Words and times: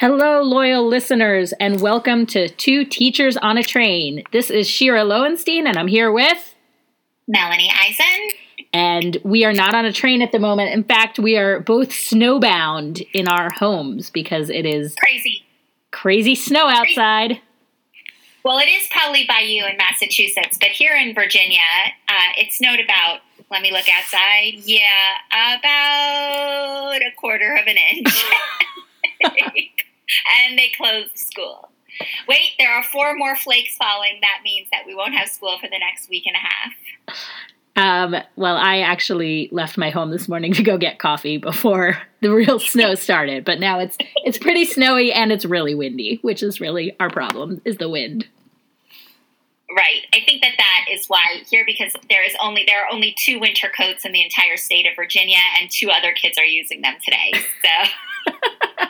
Hello, 0.00 0.40
loyal 0.40 0.88
listeners, 0.88 1.52
and 1.60 1.82
welcome 1.82 2.24
to 2.24 2.48
Two 2.48 2.86
Teachers 2.86 3.36
on 3.36 3.58
a 3.58 3.62
Train. 3.62 4.24
This 4.32 4.48
is 4.48 4.66
Shira 4.66 5.04
Lowenstein, 5.04 5.66
and 5.66 5.76
I'm 5.76 5.88
here 5.88 6.10
with 6.10 6.54
Melanie 7.28 7.70
Eisen. 7.78 8.64
And 8.72 9.18
we 9.24 9.44
are 9.44 9.52
not 9.52 9.74
on 9.74 9.84
a 9.84 9.92
train 9.92 10.22
at 10.22 10.32
the 10.32 10.38
moment. 10.38 10.72
In 10.72 10.84
fact, 10.84 11.18
we 11.18 11.36
are 11.36 11.60
both 11.60 11.90
snowbound 11.90 13.06
in 13.12 13.28
our 13.28 13.50
homes 13.50 14.08
because 14.08 14.48
it 14.48 14.64
is 14.64 14.94
crazy, 14.94 15.44
crazy 15.90 16.34
snow 16.34 16.66
outside. 16.66 17.38
Well, 18.42 18.56
it 18.56 18.68
is 18.68 18.88
probably 18.90 19.26
by 19.28 19.40
you 19.40 19.66
in 19.66 19.76
Massachusetts, 19.76 20.56
but 20.58 20.70
here 20.70 20.96
in 20.96 21.14
Virginia, 21.14 21.60
uh, 22.08 22.38
it 22.38 22.54
snowed 22.54 22.80
about. 22.80 23.20
Let 23.50 23.60
me 23.60 23.70
look 23.70 23.86
outside. 23.94 24.62
Yeah, 24.64 25.18
about 25.58 27.02
a 27.02 27.10
quarter 27.18 27.54
of 27.60 27.66
an 27.66 27.76
inch. 27.76 28.24
and 30.46 30.58
they 30.58 30.70
closed 30.76 31.16
school. 31.16 31.70
Wait, 32.28 32.52
there 32.58 32.72
are 32.72 32.82
four 32.82 33.14
more 33.16 33.36
flakes 33.36 33.76
falling. 33.76 34.18
That 34.20 34.40
means 34.44 34.68
that 34.72 34.84
we 34.86 34.94
won't 34.94 35.14
have 35.14 35.28
school 35.28 35.58
for 35.58 35.68
the 35.68 35.78
next 35.78 36.08
week 36.08 36.24
and 36.26 36.36
a 36.36 36.38
half. 36.38 36.72
Um, 37.76 38.16
well, 38.36 38.56
I 38.56 38.80
actually 38.80 39.48
left 39.52 39.78
my 39.78 39.90
home 39.90 40.10
this 40.10 40.28
morning 40.28 40.52
to 40.54 40.62
go 40.62 40.78
get 40.78 40.98
coffee 40.98 41.38
before 41.38 41.96
the 42.20 42.30
real 42.30 42.58
snow 42.58 42.94
started, 42.94 43.44
but 43.44 43.60
now 43.60 43.78
it's 43.78 43.96
it's 44.24 44.38
pretty 44.38 44.64
snowy 44.64 45.12
and 45.12 45.32
it's 45.32 45.44
really 45.44 45.74
windy, 45.74 46.18
which 46.22 46.42
is 46.42 46.60
really 46.60 46.94
our 47.00 47.10
problem 47.10 47.60
is 47.64 47.78
the 47.78 47.88
wind. 47.88 48.26
Right. 49.76 50.04
I 50.12 50.18
think 50.26 50.42
that 50.42 50.54
that 50.58 50.86
is 50.90 51.06
why 51.06 51.22
here 51.48 51.64
because 51.64 51.92
there 52.08 52.24
is 52.24 52.34
only 52.42 52.64
there 52.66 52.84
are 52.84 52.92
only 52.92 53.14
two 53.16 53.38
winter 53.38 53.68
coats 53.74 54.04
in 54.04 54.12
the 54.12 54.22
entire 54.22 54.56
state 54.56 54.86
of 54.86 54.96
Virginia 54.96 55.38
and 55.60 55.70
two 55.70 55.90
other 55.90 56.12
kids 56.12 56.36
are 56.38 56.44
using 56.44 56.82
them 56.82 56.96
today. 57.04 57.32
So 57.62 58.34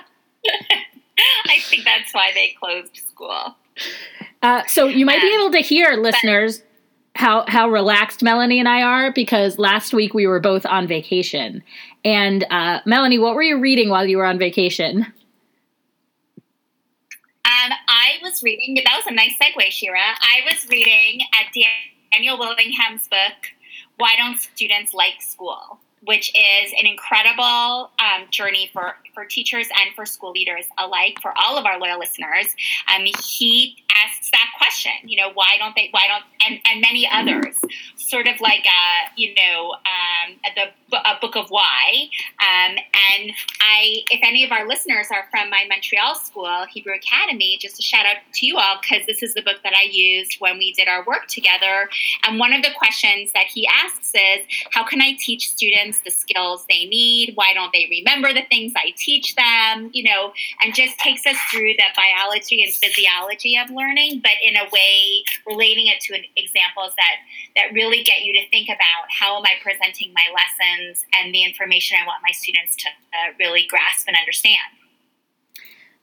I 1.46 1.58
think 1.60 1.84
that's 1.84 2.12
why 2.12 2.30
they 2.34 2.54
closed 2.58 2.96
school. 2.96 3.56
Uh, 4.42 4.64
so 4.66 4.86
you 4.86 5.04
might 5.04 5.16
um, 5.16 5.22
be 5.22 5.34
able 5.34 5.50
to 5.52 5.58
hear, 5.60 5.96
listeners, 5.96 6.62
how 7.14 7.44
how 7.48 7.68
relaxed 7.68 8.22
Melanie 8.22 8.58
and 8.58 8.68
I 8.68 8.82
are 8.82 9.12
because 9.12 9.58
last 9.58 9.92
week 9.92 10.14
we 10.14 10.26
were 10.26 10.40
both 10.40 10.64
on 10.66 10.86
vacation. 10.86 11.62
And 12.04 12.44
uh, 12.50 12.80
Melanie, 12.86 13.18
what 13.18 13.34
were 13.34 13.42
you 13.42 13.58
reading 13.58 13.90
while 13.90 14.06
you 14.06 14.16
were 14.16 14.24
on 14.24 14.38
vacation? 14.38 15.06
Um, 17.44 17.72
I 17.88 18.18
was 18.22 18.42
reading. 18.42 18.80
That 18.84 18.96
was 18.96 19.06
a 19.06 19.14
nice 19.14 19.34
segue, 19.42 19.70
Shira. 19.70 19.98
I 19.98 20.40
was 20.50 20.66
reading 20.68 21.20
at 21.34 21.52
Daniel 22.12 22.38
Willingham's 22.38 23.08
book, 23.08 23.50
"Why 23.98 24.14
Don't 24.16 24.40
Students 24.40 24.94
Like 24.94 25.20
School." 25.20 25.80
Which 26.02 26.30
is 26.34 26.72
an 26.78 26.86
incredible 26.86 27.90
um, 27.98 28.26
journey 28.30 28.70
for, 28.72 28.94
for 29.14 29.24
teachers 29.24 29.68
and 29.68 29.94
for 29.94 30.06
school 30.06 30.30
leaders 30.30 30.64
alike, 30.78 31.18
for 31.20 31.32
all 31.36 31.58
of 31.58 31.66
our 31.66 31.78
loyal 31.78 31.98
listeners. 31.98 32.46
Um, 32.94 33.04
he 33.04 33.76
that 34.30 34.50
question, 34.58 34.92
you 35.04 35.16
know, 35.16 35.30
why 35.34 35.56
don't 35.58 35.74
they, 35.74 35.88
why 35.90 36.06
don't, 36.08 36.24
and, 36.46 36.60
and 36.70 36.80
many 36.80 37.08
others, 37.10 37.58
sort 37.96 38.26
of 38.26 38.40
like, 38.40 38.64
a, 38.66 39.10
you 39.16 39.34
know, 39.34 39.72
um, 39.72 40.36
the 40.54 40.70
a 40.92 41.18
book 41.20 41.36
of 41.36 41.48
why. 41.50 42.08
Um, 42.42 42.76
and 42.76 43.32
I, 43.60 44.02
if 44.10 44.20
any 44.22 44.44
of 44.44 44.50
our 44.50 44.66
listeners 44.66 45.06
are 45.12 45.24
from 45.30 45.48
my 45.50 45.64
Montreal 45.68 46.16
school, 46.16 46.66
Hebrew 46.72 46.94
Academy, 46.94 47.58
just 47.60 47.78
a 47.78 47.82
shout 47.82 48.06
out 48.06 48.16
to 48.34 48.46
you 48.46 48.58
all, 48.58 48.80
because 48.80 49.06
this 49.06 49.22
is 49.22 49.34
the 49.34 49.42
book 49.42 49.58
that 49.62 49.72
I 49.72 49.86
used 49.90 50.36
when 50.40 50.58
we 50.58 50.72
did 50.72 50.88
our 50.88 51.04
work 51.06 51.28
together. 51.28 51.88
And 52.24 52.38
one 52.38 52.52
of 52.52 52.62
the 52.62 52.70
questions 52.76 53.30
that 53.32 53.46
he 53.46 53.68
asks 53.68 54.12
is, 54.14 54.44
how 54.72 54.84
can 54.84 55.00
I 55.00 55.16
teach 55.18 55.50
students 55.50 56.00
the 56.00 56.10
skills 56.10 56.64
they 56.68 56.86
need? 56.86 57.32
Why 57.36 57.52
don't 57.54 57.72
they 57.72 57.86
remember 57.88 58.32
the 58.32 58.42
things 58.50 58.72
I 58.76 58.92
teach 58.96 59.36
them? 59.36 59.90
You 59.92 60.04
know, 60.04 60.32
and 60.62 60.74
just 60.74 60.98
takes 60.98 61.24
us 61.26 61.36
through 61.52 61.74
the 61.74 61.84
biology 61.94 62.64
and 62.64 62.72
physiology 62.74 63.56
of 63.56 63.70
learning, 63.70 64.19
but 64.22 64.32
in 64.44 64.56
a 64.56 64.64
way 64.72 65.24
relating 65.46 65.86
it 65.86 66.00
to 66.00 66.14
examples 66.36 66.92
that 66.96 67.16
that 67.56 67.72
really 67.72 68.02
get 68.02 68.22
you 68.22 68.32
to 68.34 68.48
think 68.50 68.68
about 68.68 69.06
how 69.10 69.36
am 69.38 69.44
I 69.44 69.52
presenting 69.62 70.12
my 70.12 70.26
lessons 70.32 71.04
and 71.18 71.34
the 71.34 71.44
information 71.44 71.98
I 72.02 72.06
want 72.06 72.22
my 72.22 72.32
students 72.32 72.76
to 72.76 72.88
uh, 72.88 73.32
really 73.38 73.66
grasp 73.68 74.06
and 74.08 74.16
understand. 74.16 74.58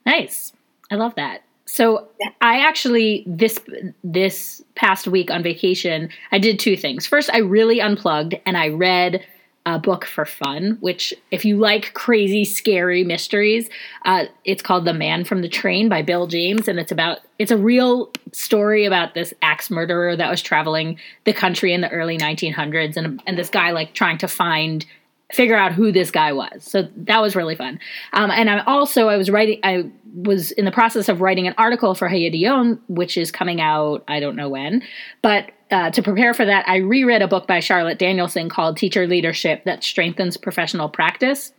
Nice. 0.06 0.54
I 0.90 0.96
love 0.96 1.16
that. 1.16 1.44
So 1.66 2.08
yeah. 2.20 2.30
I 2.42 2.60
actually 2.62 3.24
this 3.28 3.60
this 4.04 4.64
past 4.76 5.08
week 5.08 5.30
on 5.30 5.44
vacation, 5.44 6.10
I 6.32 6.40
did 6.40 6.60
two 6.60 6.78
things. 6.78 7.06
First, 7.06 7.30
I 7.34 7.40
really 7.40 7.82
unplugged 7.82 8.36
and 8.46 8.58
I 8.58 8.70
read 8.70 9.26
a 9.68 9.78
book 9.78 10.06
for 10.06 10.26
fun, 10.26 10.78
which, 10.80 11.14
if 11.30 11.44
you 11.44 11.58
like 11.58 11.94
crazy, 11.94 12.46
scary 12.46 13.04
mysteries, 13.04 13.70
uh, 14.06 14.24
it's 14.46 14.62
called 14.62 14.86
The 14.86 14.94
Man 14.94 15.26
from 15.26 15.42
the 15.42 15.50
Train 15.50 15.90
by 15.90 16.02
Bill 16.02 16.26
James. 16.26 16.70
And 16.70 16.80
it's 16.80 16.92
about, 16.92 17.20
it's 17.38 17.52
a 17.52 17.58
real 17.58 18.10
story 18.32 18.86
about 18.86 19.14
this 19.14 19.34
axe 19.42 19.70
murderer 19.70 20.16
that 20.16 20.30
was 20.30 20.42
traveling 20.42 20.98
the 21.26 21.34
country 21.34 21.74
in 21.74 21.82
the 21.82 21.90
early 21.90 22.18
1900s. 22.18 22.96
And, 22.96 23.22
and 23.28 23.38
this 23.38 23.50
guy, 23.50 23.72
like, 23.72 23.94
trying 23.94 24.18
to 24.20 24.28
find 24.30 24.86
figure 25.32 25.58
out 25.58 25.74
who 25.74 25.92
this 25.92 26.10
guy 26.10 26.32
was. 26.32 26.64
So 26.64 26.88
that 26.96 27.22
was 27.22 27.36
really 27.36 27.56
fun. 27.56 27.80
Um, 28.14 28.32
and 28.32 28.50
I 28.50 28.64
also 28.64 29.10
I 29.10 29.18
was 29.18 29.30
writing 29.30 29.60
I 29.64 29.92
was 30.16 30.52
in 30.52 30.66
the 30.66 30.72
process 30.72 31.10
of 31.10 31.22
writing 31.22 31.48
an 31.48 31.54
article 31.58 31.94
for 31.96 32.08
HaYidion, 32.08 32.80
which 32.88 33.18
is 33.18 33.32
coming 33.32 33.60
out 33.60 34.04
I 34.08 34.20
don't 34.20 34.36
know 34.36 34.50
when, 34.50 34.84
but 35.22 35.52
uh, 35.70 35.92
to 35.92 36.02
prepare 36.02 36.34
for 36.34 36.46
that, 36.46 36.68
I 36.68 36.78
reread 36.78 37.22
a 37.22 37.28
book 37.28 37.46
by 37.46 37.60
Charlotte 37.60 38.00
Danielson 38.00 38.48
called 38.48 38.78
Teacher 38.78 39.06
Leadership 39.06 39.66
that 39.66 39.84
strengthens 39.84 40.38
professional 40.38 40.88
practice. 40.88 41.52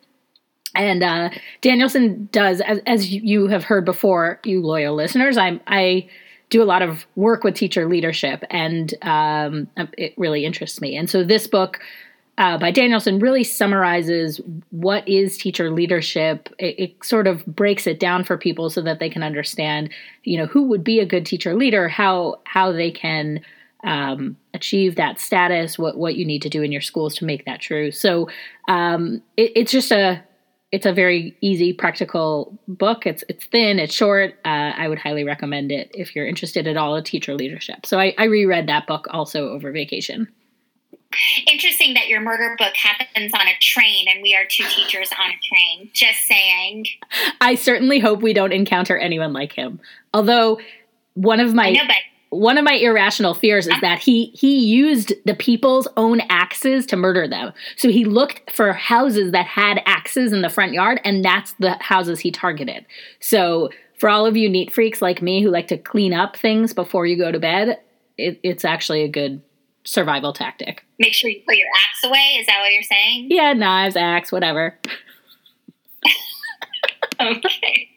And 0.75 1.03
uh, 1.03 1.31
Danielson 1.61 2.29
does, 2.33 2.61
as, 2.63 2.81
as 2.87 3.13
you 3.13 3.49
have 3.49 3.65
heard 3.65 3.85
before, 3.85 4.41
you 4.45 4.63
loyal 4.63 4.95
listeners, 4.95 5.37
I, 5.37 5.61
I 5.67 6.09
do 6.51 6.63
a 6.63 6.65
lot 6.65 6.83
of 6.83 7.07
work 7.17 7.45
with 7.45 7.55
teacher 7.55 7.87
leadership, 7.89 8.43
and 8.51 8.95
um, 9.03 9.69
it 9.77 10.15
really 10.17 10.47
interests 10.47 10.81
me. 10.81 10.97
And 10.97 11.11
so 11.11 11.23
this 11.23 11.47
book 11.47 11.81
uh, 12.39 12.57
by 12.57 12.71
Danielson 12.71 13.19
really 13.19 13.43
summarizes 13.43 14.41
what 14.71 15.07
is 15.09 15.37
teacher 15.37 15.73
leadership. 15.73 16.49
It, 16.59 16.79
it, 16.79 17.05
sort 17.05 17.27
of 17.27 17.45
breaks 17.45 17.87
it 17.87 17.99
down 17.99 18.23
for 18.23 18.39
people 18.39 18.71
so 18.71 18.81
that 18.83 19.01
they 19.01 19.11
can 19.11 19.25
understand, 19.25 19.91
you 20.23 20.39
know, 20.39 20.47
who 20.47 20.63
would 20.69 20.85
be 20.85 21.01
a 21.01 21.07
good 21.07 21.27
teacher 21.27 21.55
leader, 21.55 21.89
how 21.89 22.41
how 22.45 22.71
they 22.71 22.93
can 22.93 23.41
um, 23.83 24.37
achieve 24.55 24.95
that 24.95 25.21
status, 25.21 25.79
what 25.79 25.99
what 25.99 26.15
you 26.15 26.25
need 26.25 26.43
to 26.43 26.49
do 26.49 26.63
in 26.63 26.71
your 26.71 26.81
schools 26.81 27.17
to 27.17 27.25
make 27.25 27.45
that 27.45 27.61
true. 27.61 27.91
So 27.91 28.29
um, 28.69 29.21
it, 29.37 29.53
it's 29.57 29.73
just 29.73 29.91
a 29.91 30.23
it's 30.71 30.87
a 30.87 30.93
very 30.93 31.37
easy, 31.41 31.73
practical 31.73 32.57
book. 32.69 33.05
It's 33.05 33.25
it's 33.29 33.47
thin, 33.47 33.81
it's 33.81 33.95
short. 33.95 34.35
Uh, 34.45 34.73
I 34.77 34.87
would 34.87 34.99
highly 34.99 35.25
recommend 35.25 35.73
it 35.73 35.91
if 35.93 36.15
you're 36.15 36.27
interested 36.27 36.69
at 36.69 36.77
all 36.77 36.95
in 36.95 37.03
teacher 37.03 37.35
leadership. 37.35 37.85
So 37.85 37.99
I, 37.99 38.15
I 38.17 38.25
reread 38.25 38.69
that 38.69 38.87
book 38.87 39.09
also 39.11 39.49
over 39.49 39.73
vacation. 39.73 40.29
Interesting 41.51 41.95
that 41.95 42.09
your 42.09 42.21
murder 42.21 42.55
book 42.59 42.75
happens 42.77 43.33
on 43.33 43.49
a 43.49 43.57
train 43.61 44.07
and 44.09 44.23
we 44.23 44.35
are 44.35 44.45
two 44.45 44.65
teachers 44.65 45.11
on 45.19 45.31
a 45.31 45.39
train. 45.49 45.91
Just 45.95 46.27
saying. 46.27 46.87
I 47.41 47.55
certainly 47.55 47.99
hope 47.99 48.21
we 48.21 48.35
don't 48.35 48.53
encounter 48.53 48.99
anyone 48.99 49.33
like 49.33 49.53
him. 49.53 49.81
Although 50.13 50.61
one 51.15 51.41
of 51.41 51.55
my 51.55 51.71
know, 51.73 51.83
one 52.31 52.59
of 52.59 52.65
my 52.65 52.75
irrational 52.75 53.33
fears 53.33 53.67
is 53.67 53.73
uh-huh. 53.73 53.81
that 53.81 53.99
he 54.01 54.27
he 54.35 54.59
used 54.59 55.15
the 55.25 55.35
people's 55.35 55.89
own 55.97 56.21
axes 56.29 56.85
to 56.87 56.97
murder 56.97 57.27
them. 57.27 57.53
So 57.77 57.89
he 57.89 58.05
looked 58.05 58.51
for 58.51 58.73
houses 58.73 59.33
that 59.33 59.47
had 59.47 59.81
axes 59.87 60.33
in 60.33 60.43
the 60.43 60.51
front 60.51 60.73
yard 60.73 61.01
and 61.05 61.25
that's 61.25 61.55
the 61.55 61.77
houses 61.81 62.21
he 62.21 62.31
targeted. 62.31 62.85
So 63.21 63.71
for 63.99 64.11
all 64.11 64.27
of 64.27 64.37
you 64.37 64.49
neat 64.49 64.73
freaks 64.73 65.01
like 65.01 65.23
me 65.23 65.43
who 65.43 65.51
like 65.51 65.69
to 65.69 65.79
clean 65.79 66.13
up 66.13 66.37
things 66.37 66.75
before 66.75 67.07
you 67.07 67.17
go 67.17 67.33
to 67.33 67.41
bed, 67.41 67.79
it, 68.19 68.39
it's 68.43 68.65
actually 68.65 69.03
a 69.03 69.09
good 69.09 69.41
survival 69.89 70.33
tactic. 70.33 70.85
Make 70.99 71.15
sure 71.15 71.31
you 71.31 71.41
put 71.47 71.57
your 71.57 71.69
axe 71.75 72.05
away. 72.05 72.37
Is 72.39 72.47
that 72.47 72.59
what 72.61 72.73
you're 72.73 72.83
saying? 72.83 73.29
Yeah, 73.31 73.55
knives, 73.55 73.97
axe, 73.97 74.31
whatever. 74.31 74.79
okay. 77.21 77.89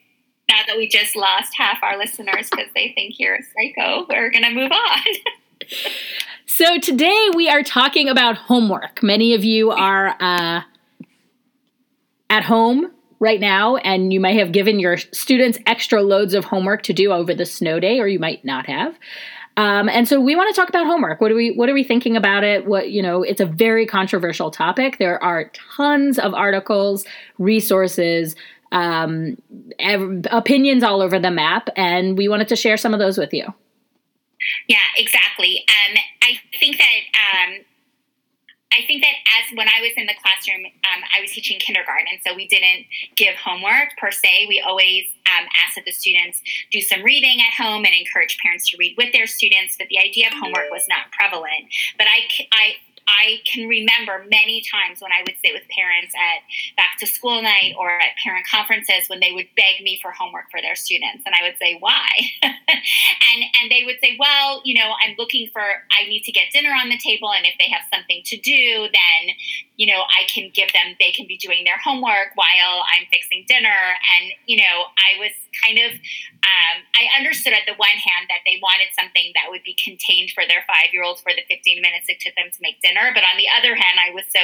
Now 0.50 0.60
that 0.68 0.78
we 0.78 0.88
just 0.88 1.16
lost 1.16 1.54
half 1.56 1.80
our 1.84 1.98
listeners 1.98 2.50
because 2.50 2.72
they 2.74 2.94
think 2.96 3.16
you're 3.20 3.36
a 3.36 3.44
psycho, 3.44 4.06
we're 4.10 4.32
going 4.32 4.44
to 4.44 4.52
move 4.52 4.72
on. 4.72 5.00
so 6.46 6.80
today 6.80 7.28
we 7.36 7.50
are 7.50 7.64
talking 7.64 8.08
about 8.08 8.38
homework. 8.38 9.04
Many 9.04 9.34
of 9.34 9.44
you 9.44 9.72
are 9.72 10.16
uh, 10.20 10.62
at 12.30 12.44
home 12.44 12.92
right 13.20 13.40
now, 13.40 13.76
and 13.78 14.12
you 14.12 14.20
might 14.20 14.40
have 14.40 14.52
given 14.52 14.80
your 14.80 14.98
students 14.98 15.60
extra 15.68 16.02
loads 16.02 16.34
of 16.34 16.46
homework 16.46 16.84
to 16.84 16.94
do 16.94 17.12
over 17.12 17.34
the 17.34 17.46
snow 17.46 17.80
day, 17.80 18.00
or 18.00 18.08
you 18.08 18.20
might 18.20 18.44
not 18.44 18.66
have. 18.66 18.98
Um, 19.58 19.90
and 19.90 20.08
so 20.08 20.20
we 20.20 20.36
want 20.36 20.54
to 20.54 20.60
talk 20.60 20.70
about 20.70 20.86
homework. 20.86 21.20
What 21.20 21.32
are 21.32 21.36
we 21.36 21.52
what 21.52 21.70
are 21.70 21.74
we 21.74 21.84
thinking 21.84 22.16
about 22.16 22.44
it? 22.44 22.66
What 22.66 22.92
you 22.92 23.02
know, 23.02 23.24
it's 23.24 23.42
a 23.42 23.46
very 23.46 23.86
controversial 23.86 24.50
topic. 24.50 24.98
There 24.98 25.22
are 25.24 25.52
tons 25.76 26.18
of 26.18 26.34
articles, 26.34 27.06
resources, 27.38 28.36
um, 28.72 29.38
ev- 29.80 30.26
opinions 30.32 30.84
all 30.84 31.02
over 31.02 31.20
the 31.20 31.32
map, 31.32 31.70
and 31.76 32.18
we 32.18 32.28
wanted 32.28 32.48
to 32.50 32.56
share 32.56 32.78
some 32.78 32.94
of 32.94 33.00
those 33.00 33.18
with 33.18 33.34
you. 33.34 33.54
Yeah, 34.68 34.78
exactly. 34.98 35.66
Um, 35.68 35.98
I 36.22 36.40
think 36.60 36.78
that 36.78 37.50
um, 37.50 37.66
I 38.72 38.86
think 38.88 39.04
that 39.04 39.16
as 39.40 39.58
when 39.58 39.68
I 39.68 39.82
was 39.82 39.92
in 39.98 40.06
the 40.06 40.16
classroom, 40.22 40.66
um, 40.66 41.02
I 41.16 41.22
was 41.22 41.32
teaching 41.32 41.60
kindergarten, 41.60 42.20
so 42.26 42.34
we 42.34 42.48
didn't 42.48 42.86
give 43.16 43.36
homework 43.36 43.98
per 43.98 44.12
se. 44.12 44.46
We 44.48 44.64
always 44.66 45.06
um, 45.28 45.46
asked 45.64 45.76
that 45.76 45.86
the 45.86 45.92
students 45.92 46.42
do 46.72 46.80
some 46.80 47.04
reading 47.04 47.40
at 47.40 47.54
home 47.54 47.84
and 47.84 47.94
encourage 47.94 48.38
parents 48.40 48.70
to 48.72 48.78
read 48.78 48.96
with 48.98 49.12
their 49.12 49.28
students. 49.28 49.76
But 49.78 49.88
the 49.90 50.00
idea 50.00 50.28
of 50.28 50.34
homework 50.34 50.72
was 50.72 50.86
not 50.88 51.12
prevalent. 51.12 51.68
But 51.98 52.08
I, 52.08 52.24
I 52.54 52.76
I 53.08 53.42
can 53.46 53.68
remember 53.68 54.26
many 54.30 54.64
times 54.72 55.02
when 55.02 55.12
I 55.12 55.22
would 55.22 55.36
sit 55.44 55.54
with 55.54 55.64
parents 55.70 56.14
at 56.16 56.42
back 56.76 56.98
to 57.00 57.08
school 57.08 57.42
night 57.42 57.74
or 57.78 57.90
at 57.90 58.18
parent 58.24 58.46
conferences 58.48 59.08
when 59.08 59.20
they 59.20 59.32
would 59.32 59.48
beg 59.56 59.82
me 59.82 60.00
for 60.02 60.12
homework 60.12 60.50
for 60.52 60.62
their 60.62 60.76
students, 60.76 61.24
and 61.26 61.36
I 61.36 61.44
would 61.44 61.58
say 61.58 61.78
why, 61.80 62.08
and 62.42 63.40
and 63.62 63.72
they 63.72 63.84
would 63.86 63.98
say, 64.02 64.18
well, 64.20 64.62
you 64.66 64.76
know, 64.76 64.94
I'm 65.04 65.16
looking 65.18 65.50
for 65.52 65.62
I 65.62 66.08
need 66.08 66.24
to 66.24 66.32
get 66.32 66.52
dinner 66.54 66.72
on 66.72 66.90
the 66.90 66.98
table, 66.98 67.32
and 67.32 67.46
if 67.46 67.56
they 67.60 67.70
have 67.70 67.84
something 67.94 68.22
to 68.26 68.38
do, 68.38 68.88
then 68.92 69.36
you 69.82 69.90
know 69.90 70.06
I 70.14 70.30
can 70.30 70.54
give 70.54 70.70
them 70.78 70.94
they 71.02 71.10
can 71.10 71.26
be 71.26 71.42
doing 71.42 71.66
their 71.66 71.82
homework 71.82 72.38
while 72.38 72.86
I'm 72.94 73.10
fixing 73.10 73.50
dinner, 73.50 73.98
and 74.14 74.30
you 74.46 74.62
know 74.62 74.94
I 75.02 75.18
was 75.18 75.34
kind 75.58 75.82
of 75.82 75.98
um, 76.46 76.78
I 76.94 77.10
understood 77.18 77.54
at 77.58 77.66
the 77.66 77.74
one 77.82 77.98
hand 77.98 78.30
that 78.30 78.46
they 78.46 78.62
wanted 78.62 78.94
something 78.94 79.34
that 79.34 79.50
would 79.50 79.66
be 79.66 79.74
contained 79.74 80.38
for 80.38 80.46
their 80.46 80.62
five 80.70 80.94
year 80.94 81.02
olds 81.02 81.22
for 81.22 81.34
the 81.34 81.42
15 81.50 81.82
minutes 81.82 82.06
it 82.10 82.22
took 82.22 82.38
them 82.38 82.54
to 82.54 82.60
make 82.62 82.78
dinner. 82.82 83.10
But 83.14 83.26
on 83.26 83.42
the 83.42 83.50
other 83.50 83.74
hand, 83.74 83.98
I 83.98 84.14
was 84.14 84.26
so 84.30 84.42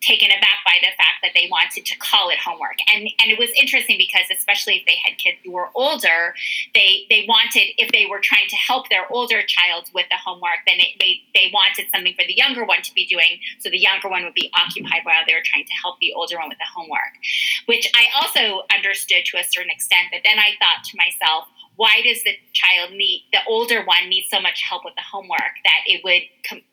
taken 0.00 0.30
aback 0.30 0.62
by 0.64 0.78
the 0.80 0.94
fact 0.96 1.20
that 1.22 1.32
they 1.34 1.48
wanted 1.50 1.84
to 1.84 1.96
call 1.98 2.30
it 2.30 2.38
homework. 2.38 2.78
And 2.92 3.08
and 3.20 3.30
it 3.30 3.38
was 3.38 3.50
interesting 3.58 3.98
because 3.98 4.26
especially 4.30 4.78
if 4.78 4.86
they 4.86 4.96
had 5.02 5.18
kids 5.18 5.38
who 5.44 5.52
were 5.52 5.68
older, 5.74 6.34
they 6.74 7.06
they 7.10 7.26
wanted 7.28 7.74
if 7.78 7.90
they 7.92 8.06
were 8.06 8.20
trying 8.20 8.48
to 8.48 8.56
help 8.56 8.88
their 8.88 9.10
older 9.10 9.42
child 9.42 9.90
with 9.94 10.06
the 10.10 10.16
homework, 10.16 10.62
then 10.66 10.78
it, 10.78 10.94
they 11.00 11.20
they 11.34 11.50
wanted 11.52 11.86
something 11.90 12.14
for 12.14 12.24
the 12.26 12.34
younger 12.34 12.64
one 12.64 12.82
to 12.82 12.94
be 12.94 13.06
doing, 13.06 13.40
so 13.58 13.70
the 13.70 13.78
younger 13.78 14.08
one 14.08 14.24
would 14.24 14.34
be 14.34 14.50
occupied 14.54 15.02
while 15.02 15.22
they 15.26 15.34
were 15.34 15.44
trying 15.44 15.66
to 15.66 15.74
help 15.82 15.98
the 16.00 16.12
older 16.12 16.36
one 16.38 16.48
with 16.48 16.58
the 16.58 16.70
homework, 16.70 17.18
which 17.66 17.90
I 17.94 18.06
also 18.22 18.62
understood 18.74 19.24
to 19.26 19.38
a 19.38 19.44
certain 19.44 19.70
extent. 19.70 20.08
But 20.12 20.22
then 20.24 20.38
I 20.38 20.54
thought 20.58 20.84
to 20.84 20.96
myself, 20.96 21.48
why 21.78 22.02
does 22.02 22.22
the 22.24 22.34
child 22.52 22.90
need 22.90 23.22
the 23.32 23.38
older 23.46 23.84
one 23.86 24.08
need 24.08 24.26
so 24.28 24.40
much 24.40 24.62
help 24.68 24.84
with 24.84 24.94
the 24.96 25.02
homework 25.02 25.54
that 25.64 25.80
it 25.86 26.02
would 26.02 26.22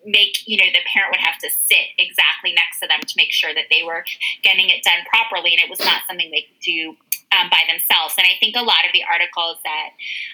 make 0.03 0.41
you 0.47 0.57
know 0.57 0.65
the 0.65 0.81
parent 0.91 1.13
would 1.13 1.21
have 1.21 1.37
to 1.37 1.47
sit 1.49 1.93
exactly 1.97 2.51
next 2.53 2.81
to 2.81 2.87
them 2.87 2.99
to 3.05 3.13
make 3.15 3.31
sure 3.31 3.53
that 3.53 3.69
they 3.69 3.83
were 3.83 4.03
getting 4.43 4.67
it 4.69 4.83
done 4.83 5.05
properly 5.07 5.53
and 5.53 5.61
it 5.61 5.69
was 5.69 5.79
not 5.79 6.01
something 6.09 6.29
they 6.31 6.41
could 6.41 6.59
do 6.65 6.97
um, 7.35 7.51
by 7.51 7.61
themselves. 7.67 8.15
And 8.17 8.25
I 8.25 8.39
think 8.39 8.55
a 8.55 8.63
lot 8.63 8.87
of 8.87 8.95
the 8.95 9.03
articles 9.03 9.59
that 9.63 9.91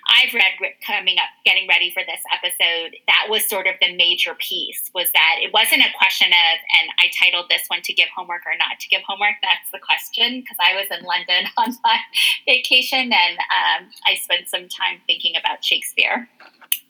I've 0.07 0.33
read 0.33 0.53
coming 0.85 1.17
up, 1.17 1.33
getting 1.45 1.67
ready 1.67 1.89
for 1.89 2.03
this 2.05 2.21
episode, 2.29 2.95
that 3.09 3.27
was 3.29 3.47
sort 3.49 3.65
of 3.65 3.75
the 3.81 3.95
major 3.95 4.37
piece 4.37 4.91
was 4.93 5.09
that 5.13 5.41
it 5.41 5.51
wasn't 5.53 5.81
a 5.81 5.91
question 5.97 6.29
of, 6.29 6.55
and 6.77 6.93
I 7.01 7.09
titled 7.17 7.49
this 7.49 7.65
one 7.67 7.81
to 7.83 7.93
give 7.93 8.07
homework 8.13 8.45
or 8.45 8.53
not 8.57 8.79
to 8.79 8.87
give 8.89 9.01
homework. 9.01 9.41
That's 9.41 9.69
the 9.73 9.81
question 9.81 10.41
because 10.41 10.57
I 10.61 10.77
was 10.77 10.87
in 10.93 11.03
London 11.03 11.49
on 11.57 11.73
my 11.83 11.97
vacation 12.45 13.11
and 13.11 13.35
um, 13.49 13.89
I 14.05 14.15
spent 14.15 14.49
some 14.49 14.69
time 14.69 15.01
thinking 15.07 15.33
about 15.35 15.63
Shakespeare 15.63 16.29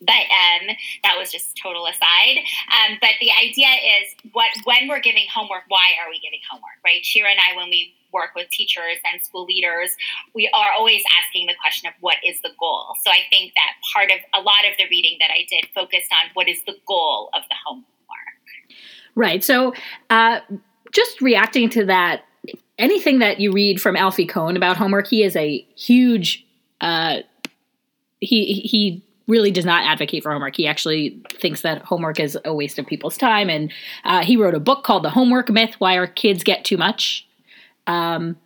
but 0.01 0.25
um, 0.30 0.75
that 1.04 1.16
was 1.18 1.31
just 1.31 1.57
total 1.57 1.86
aside. 1.86 2.38
Um, 2.72 2.98
but 3.01 3.12
the 3.19 3.30
idea 3.31 3.69
is 4.01 4.16
what 4.33 4.50
when 4.63 4.88
we're 4.88 5.00
giving 5.00 5.25
homework, 5.33 5.63
why 5.68 5.94
are 6.04 6.10
we 6.10 6.19
giving 6.19 6.39
homework, 6.50 6.80
right? 6.83 7.06
Shira 7.06 7.30
and 7.30 7.39
I, 7.39 7.56
when 7.56 7.69
we 7.69 7.94
work 8.12 8.31
with 8.36 8.50
teachers 8.50 8.98
and 9.12 9.22
school 9.24 9.45
leaders, 9.45 9.95
we 10.33 10.50
are 10.54 10.72
always 10.78 11.01
asking 11.24 11.48
the 11.48 11.56
question 11.62 11.88
of 11.88 11.94
what 12.01 12.18
is 12.28 12.42
the 12.42 12.51
goal. 12.60 12.95
So 13.04 13.12
I 13.12 13.19
think 13.30 13.54
that 13.56 13.74
part 13.94 14.12
of 14.12 14.18
a 14.33 14.42
lot 14.42 14.68
of 14.69 14.78
the 14.78 14.86
reading 14.89 15.18
that 15.19 15.30
I 15.31 15.45
did 15.50 15.69
focused 15.74 16.12
on 16.12 16.30
what 16.33 16.50
is 16.50 16.62
the 16.66 16.75
goal 16.88 17.30
of 17.33 17.44
the 17.50 17.56
homework. 17.66 17.86
Right. 19.16 19.44
So 19.44 19.74
uh, 20.10 20.39
just 20.92 21.22
reacting 21.22 21.69
to 21.72 21.86
that, 21.86 22.24
anything 22.78 23.19
that 23.19 23.39
you 23.39 23.51
read 23.51 23.81
from 23.81 23.95
Alfie 23.95 24.25
Kohn 24.25 24.57
about 24.57 24.78
homework, 24.78 25.07
he 25.07 25.24
is 25.24 25.36
a 25.36 25.66
huge. 25.75 26.45
Uh, 26.80 27.19
he 28.19 28.54
he 28.54 29.04
really 29.27 29.51
does 29.51 29.65
not 29.65 29.83
advocate 29.85 30.23
for 30.23 30.31
homework. 30.31 30.56
He 30.56 30.68
actually 30.68 31.21
thinks 31.39 31.62
that 31.62 31.81
homework 31.83 32.19
is 32.19 32.38
a 32.45 32.53
waste 32.53 32.79
of 32.79 32.88
people's 32.88 33.18
time, 33.18 33.50
and 33.50 33.71
uh, 34.03 34.23
he 34.23 34.38
wrote 34.38 34.56
a 34.56 34.59
book 34.59 34.83
called 34.83 35.03
"The 35.03 35.09
Homework 35.09 35.50
Myth: 35.50 35.75
Why 35.79 35.97
Our 35.97 36.07
Kids 36.07 36.44
Get 36.44 36.65
Too 36.65 36.77
Much." 36.77 37.27
Um, 37.88 38.38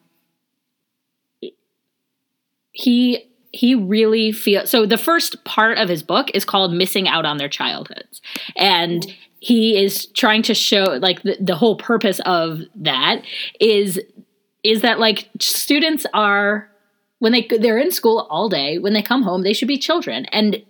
he 2.75 3.30
he 3.54 3.74
really 3.74 4.33
feels 4.33 4.69
so 4.69 4.86
the 4.86 4.98
first 4.98 5.44
part 5.45 5.77
of 5.77 5.88
his 5.88 6.04
book 6.04 6.30
is 6.33 6.44
called 6.44 6.74
missing 6.74 7.07
out 7.07 7.25
on 7.25 7.38
their 7.38 7.48
childhoods 7.48 8.22
and 8.57 9.16
he 9.39 9.81
is 9.81 10.07
trying 10.07 10.42
to 10.42 10.54
show 10.54 10.83
like 11.01 11.24
the, 11.24 11.38
the 11.39 11.56
whole 11.56 11.77
purpose 11.77 12.19
of 12.25 12.60
that 12.75 13.22
is 13.62 14.00
is 14.63 14.81
that 14.81 15.00
like 15.00 15.30
students 15.39 16.06
are 16.13 16.69
when 17.19 17.31
they 17.31 17.47
they're 17.59 17.77
in 17.77 17.91
school 17.91 18.27
all 18.29 18.50
day 18.50 18.77
when 18.77 18.94
they 18.94 19.01
come 19.01 19.23
home 19.23 19.41
they 19.41 19.53
should 19.53 19.67
be 19.67 19.77
children 19.77 20.25
and 20.25 20.63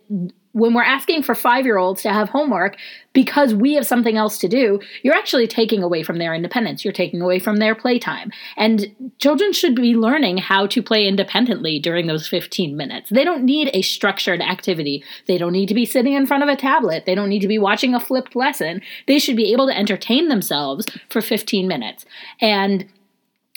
when 0.56 0.74
we're 0.74 0.84
asking 0.84 1.22
for 1.22 1.36
five 1.36 1.66
year 1.66 1.78
olds 1.78 2.02
to 2.02 2.14
have 2.14 2.30
homework 2.30 2.78
because 3.12 3.54
we 3.54 3.74
have 3.74 3.86
something 3.86 4.16
else 4.16 4.38
to 4.38 4.48
do, 4.48 4.80
you're 5.04 5.14
actually 5.14 5.48
taking 5.48 5.84
away 5.84 6.02
from 6.02 6.18
their 6.18 6.34
independence. 6.34 6.86
You're 6.86 6.94
taking 6.94 7.22
away 7.22 7.40
from 7.40 7.58
their 7.58 7.76
playtime. 7.76 8.32
And 8.56 9.12
children 9.20 9.52
should 9.52 9.76
be 9.76 9.96
learning 9.96 10.38
how 10.38 10.66
to 10.68 10.82
play 10.82 11.08
independently 11.08 11.78
during 11.78 12.08
those 12.08 12.26
15 12.30 12.78
minutes. 12.78 13.10
They 13.10 13.26
don't 13.26 13.44
need 13.44 13.70
a 13.74 13.82
structured 13.82 14.42
activity. 14.42 15.04
They 15.28 15.38
don't 15.38 15.52
need 15.52 15.68
to 15.68 15.74
be 15.74 15.86
sitting 15.86 16.14
in 16.14 16.26
front 16.26 16.42
of 16.42 16.48
a 16.48 16.56
tablet. 16.56 17.06
They 17.06 17.16
don't 17.16 17.30
need 17.30 17.42
to 17.42 17.50
be 17.50 17.60
watching 17.60 17.94
a 17.94 18.00
flipped 18.00 18.34
lesson. 18.34 18.82
They 19.08 19.20
should 19.20 19.36
be 19.36 19.52
able 19.52 19.68
to 19.68 19.78
entertain 19.78 20.30
themselves 20.30 20.86
for 21.10 21.22
15 21.22 21.68
minutes. 21.68 22.06
And 22.40 22.86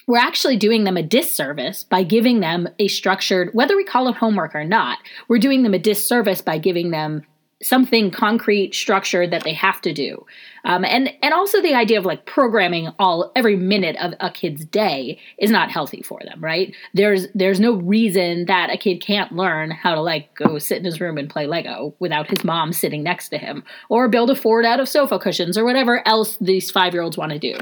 we're 0.08 0.18
actually 0.18 0.56
doing 0.56 0.84
them 0.84 0.96
a 0.96 1.02
disservice 1.02 1.84
by 1.84 2.02
giving 2.02 2.40
them 2.40 2.66
a 2.78 2.88
structured, 2.88 3.50
whether 3.52 3.76
we 3.76 3.84
call 3.84 4.08
it 4.08 4.16
homework 4.16 4.54
or 4.54 4.64
not, 4.64 4.98
we're 5.28 5.38
doing 5.38 5.62
them 5.62 5.74
a 5.74 5.78
disservice 5.78 6.40
by 6.40 6.56
giving 6.56 6.90
them 6.90 7.24
something 7.62 8.10
concrete 8.10 8.74
structured 8.74 9.32
that 9.32 9.42
they 9.42 9.52
have 9.52 9.80
to 9.80 9.92
do. 9.92 10.24
Um, 10.64 10.84
and 10.84 11.12
and 11.22 11.34
also 11.34 11.60
the 11.60 11.74
idea 11.74 11.98
of 11.98 12.04
like 12.04 12.26
programming 12.26 12.88
all 12.98 13.32
every 13.34 13.56
minute 13.56 13.96
of 13.96 14.14
a 14.20 14.30
kid's 14.30 14.64
day 14.64 15.18
is 15.38 15.50
not 15.50 15.70
healthy 15.70 16.02
for 16.02 16.20
them 16.24 16.38
right? 16.40 16.74
There's 16.94 17.26
there's 17.34 17.58
no 17.58 17.74
reason 17.74 18.46
that 18.46 18.70
a 18.70 18.76
kid 18.76 19.00
can't 19.00 19.32
learn 19.32 19.70
how 19.70 19.94
to 19.94 20.00
like 20.00 20.34
go 20.34 20.58
sit 20.58 20.78
in 20.78 20.84
his 20.84 21.00
room 21.00 21.18
and 21.18 21.30
play 21.30 21.46
lego 21.46 21.94
without 21.98 22.28
his 22.28 22.44
mom 22.44 22.72
sitting 22.72 23.02
next 23.02 23.28
to 23.30 23.38
him 23.38 23.64
or 23.88 24.08
build 24.08 24.30
a 24.30 24.36
fort 24.36 24.64
out 24.64 24.80
of 24.80 24.88
sofa 24.88 25.18
cushions 25.18 25.56
or 25.56 25.64
whatever 25.64 26.06
else 26.06 26.36
these 26.40 26.70
five 26.70 26.92
year 26.92 27.02
olds 27.02 27.16
want 27.16 27.32
to 27.32 27.38
do. 27.38 27.54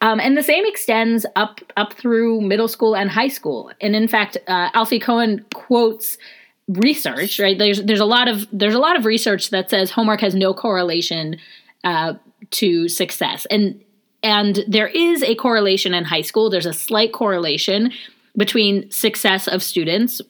Um, 0.00 0.20
and 0.20 0.36
the 0.36 0.42
same 0.42 0.66
extends 0.66 1.24
up 1.36 1.60
up 1.76 1.94
through 1.94 2.40
middle 2.40 2.68
school 2.68 2.94
and 2.94 3.10
high 3.10 3.28
school. 3.28 3.70
And 3.80 3.96
in 3.96 4.08
fact 4.08 4.36
uh, 4.46 4.70
alfie 4.74 5.00
Kohn 5.00 5.44
quotes 5.54 6.18
research 6.68 7.38
right? 7.38 7.58
There's 7.58 7.82
there's 7.82 8.00
a 8.00 8.04
lot 8.04 8.28
of 8.28 8.46
there's 8.52 8.74
a 8.74 8.78
lot 8.78 8.96
of 8.96 9.04
research 9.04 9.50
that 9.50 9.70
says 9.70 9.90
homework 9.90 10.20
has 10.20 10.34
no 10.34 10.52
correlation 10.52 11.38
uh, 11.84 12.14
to 12.50 12.88
success. 12.88 13.46
And 13.50 13.82
and 14.22 14.64
there 14.66 14.88
is 14.88 15.22
a 15.22 15.34
correlation 15.36 15.94
in 15.94 16.04
high 16.04 16.22
school. 16.22 16.50
There's 16.50 16.66
a 16.66 16.72
slight 16.72 17.12
correlation 17.12 17.92
between 18.36 18.90
success 18.90 19.48
of 19.48 19.62
students 19.62 20.20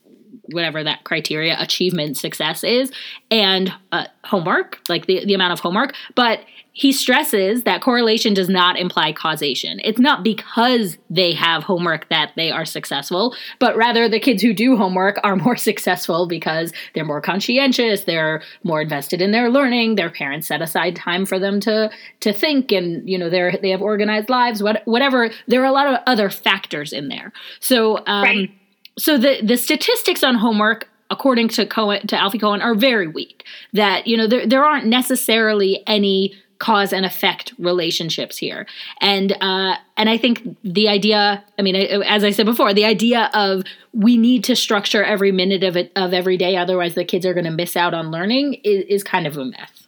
whatever 0.52 0.82
that 0.84 1.04
criteria 1.04 1.56
achievement 1.60 2.16
success 2.16 2.64
is 2.64 2.90
and 3.30 3.72
uh, 3.92 4.06
homework 4.24 4.80
like 4.88 5.06
the, 5.06 5.24
the 5.24 5.34
amount 5.34 5.52
of 5.52 5.60
homework 5.60 5.94
but 6.14 6.40
he 6.78 6.92
stresses 6.92 7.64
that 7.64 7.82
correlation 7.82 8.34
does 8.34 8.48
not 8.48 8.78
imply 8.78 9.12
causation. 9.12 9.80
It's 9.82 9.98
not 9.98 10.22
because 10.22 10.96
they 11.10 11.32
have 11.32 11.64
homework 11.64 12.08
that 12.08 12.30
they 12.36 12.52
are 12.52 12.64
successful, 12.64 13.34
but 13.58 13.76
rather 13.76 14.08
the 14.08 14.20
kids 14.20 14.42
who 14.42 14.54
do 14.54 14.76
homework 14.76 15.18
are 15.24 15.34
more 15.34 15.56
successful 15.70 16.28
because 16.28 16.72
they're 16.94 17.04
more 17.04 17.20
conscientious, 17.20 18.04
they're 18.04 18.42
more 18.62 18.80
invested 18.80 19.20
in 19.20 19.32
their 19.32 19.50
learning, 19.50 19.96
their 19.96 20.08
parents 20.08 20.46
set 20.46 20.62
aside 20.62 20.94
time 20.94 21.26
for 21.26 21.40
them 21.40 21.58
to 21.60 21.90
to 22.20 22.32
think 22.32 22.70
and 22.70 23.08
you 23.08 23.18
know 23.18 23.28
they're 23.28 23.58
they 23.60 23.70
have 23.70 23.82
organized 23.82 24.30
lives, 24.30 24.62
what, 24.62 24.82
whatever. 24.84 25.30
There 25.48 25.60
are 25.62 25.66
a 25.66 25.72
lot 25.72 25.92
of 25.92 25.98
other 26.06 26.30
factors 26.30 26.92
in 26.92 27.08
there. 27.08 27.32
So 27.58 27.98
um, 28.06 28.22
right. 28.22 28.50
So 28.98 29.16
the 29.16 29.40
the 29.42 29.56
statistics 29.56 30.22
on 30.22 30.36
homework 30.36 30.88
according 31.10 31.48
to 31.48 31.66
Kohn 31.66 32.06
to 32.06 32.16
Alfie 32.20 32.38
Kohn 32.38 32.60
are 32.60 32.74
very 32.74 33.08
weak. 33.08 33.44
That 33.72 34.06
you 34.06 34.16
know 34.16 34.26
there 34.26 34.46
there 34.46 34.64
aren't 34.64 34.86
necessarily 34.86 35.82
any 35.86 36.34
cause 36.58 36.92
and 36.92 37.06
effect 37.06 37.52
relationships 37.58 38.36
here 38.36 38.66
and 39.00 39.32
uh, 39.40 39.76
and 39.96 40.08
i 40.10 40.18
think 40.18 40.42
the 40.64 40.88
idea 40.88 41.44
i 41.56 41.62
mean 41.62 41.76
as 41.76 42.24
i 42.24 42.30
said 42.30 42.44
before 42.46 42.74
the 42.74 42.84
idea 42.84 43.30
of 43.32 43.62
we 43.92 44.16
need 44.16 44.42
to 44.42 44.56
structure 44.56 45.04
every 45.04 45.30
minute 45.30 45.62
of 45.62 45.76
it 45.76 45.92
of 45.94 46.12
every 46.12 46.36
day 46.36 46.56
otherwise 46.56 46.94
the 46.94 47.04
kids 47.04 47.24
are 47.24 47.32
going 47.32 47.44
to 47.44 47.50
miss 47.52 47.76
out 47.76 47.94
on 47.94 48.10
learning 48.10 48.54
is, 48.64 48.84
is 48.88 49.04
kind 49.04 49.26
of 49.26 49.36
a 49.36 49.44
myth 49.44 49.87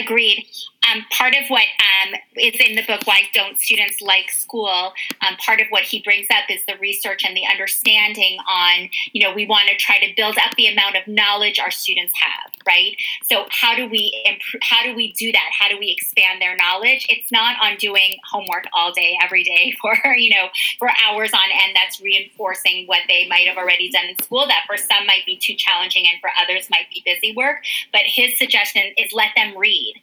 agreed. 0.00 0.46
Um, 0.90 1.04
part 1.10 1.34
of 1.34 1.48
what 1.48 1.62
um, 1.62 2.14
is 2.36 2.54
in 2.60 2.74
the 2.74 2.82
book 2.82 3.06
why 3.06 3.22
don't 3.32 3.58
students 3.58 4.00
like 4.00 4.30
school? 4.30 4.92
Um, 5.26 5.36
part 5.36 5.60
of 5.60 5.68
what 5.70 5.82
he 5.82 6.02
brings 6.02 6.26
up 6.30 6.50
is 6.50 6.64
the 6.66 6.74
research 6.80 7.24
and 7.24 7.36
the 7.36 7.46
understanding 7.50 8.38
on 8.48 8.88
you 9.12 9.22
know 9.22 9.34
we 9.34 9.46
want 9.46 9.68
to 9.68 9.76
try 9.76 9.98
to 9.98 10.12
build 10.16 10.36
up 10.38 10.54
the 10.56 10.66
amount 10.66 10.96
of 10.96 11.06
knowledge 11.06 11.58
our 11.58 11.70
students 11.70 12.12
have 12.18 12.52
right? 12.66 12.96
So 13.24 13.46
how 13.50 13.74
do 13.74 13.88
we 13.88 14.22
improve, 14.24 14.62
how 14.62 14.82
do 14.82 14.94
we 14.94 15.12
do 15.12 15.32
that? 15.32 15.50
How 15.58 15.68
do 15.68 15.78
we 15.78 15.90
expand 15.90 16.40
their 16.40 16.56
knowledge? 16.56 17.06
It's 17.08 17.30
not 17.30 17.56
on 17.62 17.76
doing 17.76 18.16
homework 18.30 18.66
all 18.72 18.92
day, 18.92 19.16
every 19.22 19.44
day 19.44 19.74
for, 19.80 19.96
you 20.16 20.30
know, 20.30 20.48
for 20.78 20.90
hours 21.04 21.32
on 21.32 21.48
end. 21.50 21.74
That's 21.74 22.00
reinforcing 22.00 22.86
what 22.86 23.00
they 23.08 23.26
might 23.28 23.46
have 23.46 23.56
already 23.56 23.90
done 23.90 24.06
in 24.06 24.22
school. 24.22 24.46
That 24.46 24.64
for 24.66 24.76
some 24.76 25.06
might 25.06 25.26
be 25.26 25.36
too 25.36 25.54
challenging 25.54 26.04
and 26.10 26.20
for 26.20 26.30
others 26.40 26.68
might 26.70 26.88
be 26.92 27.02
busy 27.04 27.34
work. 27.34 27.64
But 27.92 28.02
his 28.06 28.38
suggestion 28.38 28.82
is 28.96 29.12
let 29.12 29.30
them 29.36 29.56
read 29.56 29.94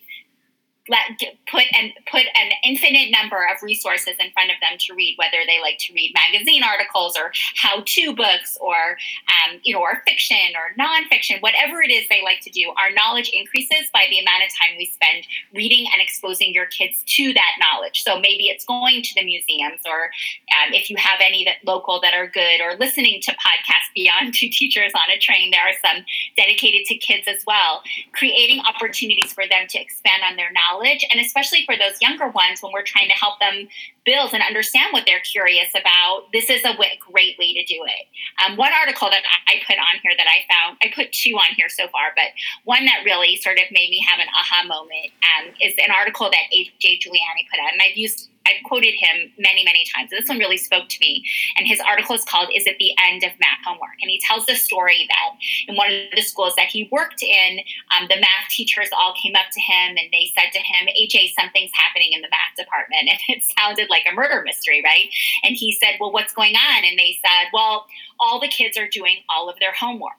let 0.89 1.17
put 1.49 1.65
and 1.73 1.91
put 2.09 2.23
an 2.35 2.51
infinite 2.63 3.11
number 3.11 3.45
of 3.45 3.61
resources 3.61 4.15
in 4.19 4.31
front 4.31 4.49
of 4.49 4.57
them 4.59 4.77
to 4.79 4.93
read, 4.93 5.15
whether 5.17 5.37
they 5.45 5.61
like 5.61 5.77
to 5.79 5.93
read 5.93 6.13
magazine 6.13 6.63
articles 6.63 7.15
or 7.15 7.31
how-to 7.55 8.15
books 8.15 8.57
or 8.59 8.97
um, 9.29 9.59
you 9.63 9.73
know 9.73 9.81
or 9.81 10.01
fiction 10.05 10.57
or 10.57 10.73
nonfiction, 10.75 11.41
whatever 11.41 11.81
it 11.81 11.91
is 11.91 12.07
they 12.09 12.21
like 12.23 12.41
to 12.41 12.49
do. 12.49 12.73
Our 12.81 12.91
knowledge 12.93 13.29
increases 13.33 13.89
by 13.93 14.05
the 14.09 14.19
amount 14.19 14.43
of 14.43 14.49
time 14.57 14.77
we 14.77 14.85
spend 14.87 15.25
reading 15.53 15.85
and 15.93 16.01
exposing 16.01 16.53
your 16.53 16.65
kids 16.65 17.03
to 17.17 17.33
that 17.33 17.53
knowledge. 17.61 18.01
So 18.03 18.19
maybe 18.19 18.49
it's 18.49 18.65
going 18.65 19.03
to 19.03 19.13
the 19.15 19.23
museums, 19.23 19.81
or 19.85 20.09
um, 20.57 20.73
if 20.73 20.89
you 20.89 20.97
have 20.97 21.19
any 21.21 21.45
that 21.45 21.61
local 21.63 22.01
that 22.01 22.13
are 22.13 22.27
good, 22.27 22.61
or 22.61 22.75
listening 22.77 23.21
to 23.21 23.31
podcasts 23.31 23.93
beyond 23.93 24.33
two 24.39 24.49
teachers 24.49 24.91
on 24.95 25.13
a 25.13 25.19
train. 25.19 25.51
There 25.51 25.61
are 25.61 25.77
some 25.85 26.03
dedicated 26.35 26.85
to 26.87 26.95
kids 26.95 27.27
as 27.27 27.45
well, 27.45 27.83
creating 28.13 28.61
opportunities 28.67 29.33
for 29.33 29.45
them 29.47 29.67
to 29.69 29.79
expand 29.79 30.23
on 30.27 30.35
their 30.35 30.51
knowledge 30.51 30.78
and 31.11 31.19
especially 31.19 31.65
for 31.65 31.75
those 31.75 32.01
younger 32.01 32.27
ones 32.29 32.61
when 32.61 32.71
we're 32.71 32.83
trying 32.83 33.07
to 33.07 33.15
help 33.15 33.39
them 33.39 33.67
build 34.05 34.33
and 34.33 34.43
understand 34.43 34.91
what 34.91 35.05
they're 35.05 35.21
curious 35.21 35.69
about, 35.75 36.31
this 36.33 36.49
is 36.49 36.61
a 36.61 36.73
w- 36.73 36.97
great 36.99 37.37
way 37.37 37.53
to 37.53 37.63
do 37.65 37.79
it. 37.85 38.05
Um, 38.43 38.57
one 38.57 38.71
article 38.73 39.09
that 39.09 39.23
I 39.47 39.61
put 39.65 39.77
on 39.77 39.99
here 40.01 40.13
that 40.17 40.27
I 40.27 40.45
found, 40.51 40.77
I 40.83 40.91
put 40.93 41.11
two 41.11 41.35
on 41.35 41.55
here 41.55 41.69
so 41.69 41.87
far, 41.89 42.13
but 42.15 42.31
one 42.63 42.85
that 42.85 43.03
really 43.05 43.37
sort 43.37 43.57
of 43.57 43.65
made 43.71 43.89
me 43.89 44.03
have 44.07 44.19
an 44.19 44.27
aha 44.33 44.63
moment 44.67 45.11
um, 45.37 45.53
is 45.61 45.73
an 45.77 45.91
article 45.91 46.29
that 46.29 46.45
A.J. 46.51 46.99
Juliani 46.99 47.45
put 47.49 47.59
out, 47.59 47.73
and 47.73 47.81
I've 47.81 47.97
used 47.97 48.29
I've 48.49 48.63
quoted 48.65 48.93
him 48.97 49.31
many, 49.37 49.63
many 49.63 49.85
times. 49.93 50.09
This 50.09 50.27
one 50.27 50.39
really 50.39 50.57
spoke 50.57 50.89
to 50.89 50.97
me. 51.01 51.23
And 51.57 51.67
his 51.67 51.79
article 51.79 52.15
is 52.15 52.25
called 52.25 52.49
Is 52.55 52.65
It 52.65 52.77
the 52.79 52.91
End 52.97 53.23
of 53.23 53.31
Math 53.39 53.61
Homework? 53.65 54.01
And 54.01 54.09
he 54.09 54.19
tells 54.25 54.45
the 54.45 54.55
story 54.55 55.07
that 55.09 55.29
in 55.67 55.75
one 55.75 55.91
of 55.91 56.15
the 56.15 56.21
schools 56.21 56.53
that 56.55 56.67
he 56.67 56.89
worked 56.91 57.21
in, 57.21 57.59
um, 57.93 58.07
the 58.09 58.17
math 58.17 58.49
teachers 58.49 58.89
all 58.97 59.13
came 59.21 59.35
up 59.35 59.51
to 59.51 59.61
him 59.61 59.97
and 59.97 60.09
they 60.11 60.31
said 60.33 60.49
to 60.53 60.59
him, 60.59 60.87
AJ, 60.87 61.33
something's 61.37 61.71
happening 61.73 62.13
in 62.13 62.21
the 62.21 62.29
math 62.29 62.55
department. 62.57 63.09
And 63.29 63.37
it 63.37 63.43
sounded 63.57 63.89
like 63.99 64.11
a 64.11 64.15
murder 64.15 64.41
mystery, 64.45 64.81
right? 64.83 65.09
And 65.43 65.55
he 65.55 65.73
said, 65.73 65.97
Well, 65.99 66.11
what's 66.11 66.33
going 66.33 66.55
on? 66.55 66.83
And 66.85 66.97
they 66.97 67.17
said, 67.21 67.49
Well, 67.53 67.85
all 68.19 68.39
the 68.39 68.47
kids 68.47 68.77
are 68.77 68.87
doing 68.87 69.17
all 69.29 69.49
of 69.49 69.59
their 69.59 69.73
homework. 69.73 70.11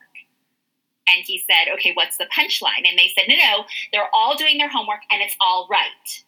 And 1.09 1.25
he 1.27 1.39
said, 1.39 1.73
Okay, 1.75 1.93
what's 1.95 2.19
the 2.19 2.29
punchline? 2.37 2.89
And 2.89 2.99
they 2.99 3.13
said, 3.17 3.27
No, 3.29 3.37
no, 3.37 3.65
they're 3.93 4.09
all 4.15 4.37
doing 4.37 4.59
their 4.59 4.71
homework 4.71 5.01
and 5.11 5.23
it's 5.23 5.37
all 5.41 5.69
right 5.71 6.25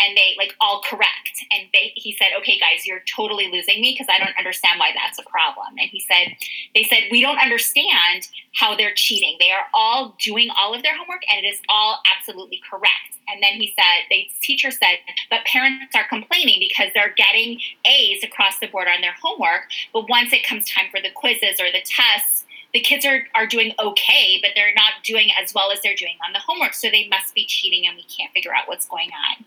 and 0.00 0.16
they 0.16 0.34
like 0.38 0.54
all 0.60 0.80
correct 0.82 1.44
and 1.50 1.68
they 1.72 1.92
he 1.94 2.12
said 2.12 2.28
okay 2.36 2.58
guys 2.58 2.86
you're 2.86 3.02
totally 3.14 3.50
losing 3.50 3.80
me 3.80 3.92
because 3.92 4.12
i 4.14 4.18
don't 4.22 4.36
understand 4.38 4.78
why 4.78 4.90
that's 4.94 5.18
a 5.18 5.30
problem 5.30 5.68
and 5.78 5.90
he 5.90 6.00
said 6.00 6.34
they 6.74 6.82
said 6.84 7.00
we 7.10 7.20
don't 7.20 7.38
understand 7.38 8.28
how 8.54 8.76
they're 8.76 8.94
cheating 8.94 9.36
they 9.38 9.50
are 9.50 9.66
all 9.74 10.16
doing 10.20 10.48
all 10.56 10.74
of 10.74 10.82
their 10.82 10.96
homework 10.96 11.22
and 11.30 11.44
it 11.44 11.48
is 11.48 11.60
all 11.68 12.00
absolutely 12.16 12.60
correct 12.68 13.14
and 13.28 13.42
then 13.42 13.52
he 13.52 13.72
said 13.76 14.04
the 14.10 14.26
teacher 14.40 14.70
said 14.70 14.98
but 15.28 15.44
parents 15.44 15.94
are 15.94 16.06
complaining 16.08 16.58
because 16.60 16.90
they're 16.94 17.14
getting 17.16 17.58
a's 17.84 18.22
across 18.24 18.58
the 18.58 18.66
board 18.68 18.88
on 18.88 19.00
their 19.00 19.14
homework 19.22 19.62
but 19.92 20.08
once 20.08 20.32
it 20.32 20.44
comes 20.46 20.68
time 20.68 20.86
for 20.90 21.00
the 21.00 21.10
quizzes 21.14 21.60
or 21.60 21.70
the 21.70 21.82
tests 21.84 22.44
the 22.72 22.80
kids 22.80 23.04
are, 23.04 23.26
are 23.34 23.46
doing 23.46 23.74
okay, 23.80 24.38
but 24.40 24.52
they're 24.54 24.74
not 24.74 25.02
doing 25.02 25.30
as 25.42 25.52
well 25.52 25.72
as 25.72 25.80
they're 25.82 25.96
doing 25.96 26.16
on 26.24 26.32
the 26.32 26.38
homework. 26.38 26.74
So 26.74 26.88
they 26.88 27.08
must 27.08 27.34
be 27.34 27.44
cheating, 27.44 27.86
and 27.86 27.96
we 27.96 28.04
can't 28.04 28.32
figure 28.32 28.54
out 28.54 28.68
what's 28.68 28.86
going 28.86 29.10
on. 29.10 29.44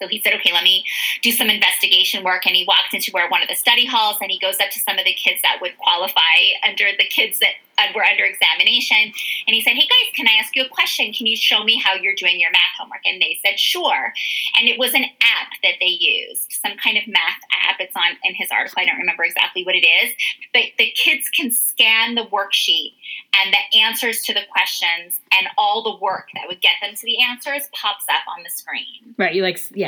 So 0.00 0.08
he 0.08 0.20
said, 0.20 0.34
okay, 0.34 0.52
let 0.52 0.64
me 0.64 0.84
do 1.22 1.32
some 1.32 1.48
investigation 1.48 2.24
work. 2.24 2.46
And 2.46 2.54
he 2.54 2.64
walked 2.66 2.94
into 2.94 3.10
where 3.12 3.28
one 3.28 3.42
of 3.42 3.48
the 3.48 3.54
study 3.54 3.86
halls 3.86 4.18
and 4.20 4.30
he 4.30 4.38
goes 4.38 4.60
up 4.60 4.70
to 4.70 4.78
some 4.80 4.98
of 4.98 5.04
the 5.04 5.14
kids 5.14 5.42
that 5.42 5.58
would 5.60 5.76
qualify 5.78 6.36
under 6.66 6.86
the 6.98 7.06
kids 7.06 7.38
that 7.40 7.54
uh, 7.78 7.86
were 7.94 8.04
under 8.04 8.24
examination. 8.24 9.12
And 9.46 9.54
he 9.54 9.62
said, 9.62 9.74
hey 9.74 9.86
guys, 9.86 10.12
can 10.16 10.26
I 10.26 10.32
ask 10.40 10.54
you 10.56 10.64
a 10.64 10.68
question? 10.68 11.12
Can 11.12 11.26
you 11.26 11.36
show 11.36 11.62
me 11.64 11.78
how 11.78 11.94
you're 11.94 12.14
doing 12.14 12.40
your 12.40 12.50
math 12.50 12.74
homework? 12.78 13.00
And 13.04 13.22
they 13.22 13.38
said, 13.44 13.58
sure. 13.58 14.12
And 14.58 14.68
it 14.68 14.78
was 14.78 14.94
an 14.94 15.04
app 15.04 15.50
that 15.62 15.74
they 15.80 15.86
used, 15.86 16.50
some 16.50 16.76
kind 16.76 16.98
of 16.98 17.06
math 17.06 17.40
app. 17.64 17.76
It's 17.78 17.94
on 17.94 18.16
in 18.24 18.34
his 18.34 18.48
article. 18.50 18.82
I 18.82 18.86
don't 18.86 18.98
remember 18.98 19.24
exactly 19.24 19.64
what 19.64 19.76
it 19.76 19.86
is. 19.86 20.12
But 20.52 20.74
the 20.76 20.90
kids 20.96 21.28
can 21.28 21.52
scan 21.52 22.16
the 22.16 22.24
worksheet 22.24 22.94
and 23.38 23.54
the 23.54 23.78
answers 23.78 24.22
to 24.24 24.34
the 24.34 24.42
questions 24.50 25.20
and 25.32 25.46
all 25.56 25.82
the 25.82 26.02
work 26.02 26.28
that 26.34 26.48
would 26.48 26.60
get 26.60 26.74
them 26.82 26.94
to 26.94 27.06
the 27.06 27.22
answers 27.22 27.68
pops 27.72 28.04
up 28.10 28.22
on 28.36 28.42
the 28.42 28.50
screen. 28.50 29.14
Right. 29.16 29.34
You 29.34 29.42
like, 29.42 29.60
yeah, 29.74 29.87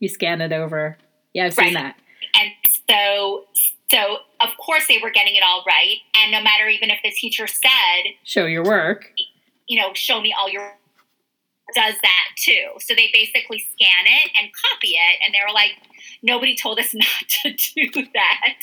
you 0.00 0.08
scan 0.08 0.40
it 0.40 0.52
over. 0.52 0.98
Yeah, 1.32 1.46
I've 1.46 1.54
seen 1.54 1.74
right. 1.74 1.94
that. 1.94 1.96
And 2.34 2.50
so, 2.88 3.44
so 3.90 4.18
of 4.40 4.56
course 4.56 4.86
they 4.88 4.98
were 5.02 5.10
getting 5.10 5.36
it 5.36 5.42
all 5.46 5.62
right. 5.66 5.98
And 6.16 6.32
no 6.32 6.42
matter 6.42 6.68
even 6.68 6.90
if 6.90 6.98
the 7.04 7.10
teacher 7.10 7.46
said, 7.46 8.14
show 8.24 8.46
your 8.46 8.64
work, 8.64 9.12
you 9.68 9.80
know, 9.80 9.92
show 9.94 10.20
me 10.20 10.34
all 10.38 10.48
your 10.48 10.74
does 11.74 11.94
that 12.02 12.26
too. 12.36 12.66
So 12.80 12.94
they 12.94 13.10
basically 13.12 13.64
scan 13.74 14.04
it 14.06 14.30
and 14.38 14.50
copy 14.52 14.98
it. 14.98 15.18
And 15.24 15.34
they 15.34 15.38
were 15.46 15.54
like, 15.54 15.72
nobody 16.22 16.56
told 16.56 16.78
us 16.78 16.90
not 16.94 17.28
to 17.28 17.52
do 17.52 18.06
that. 18.14 18.58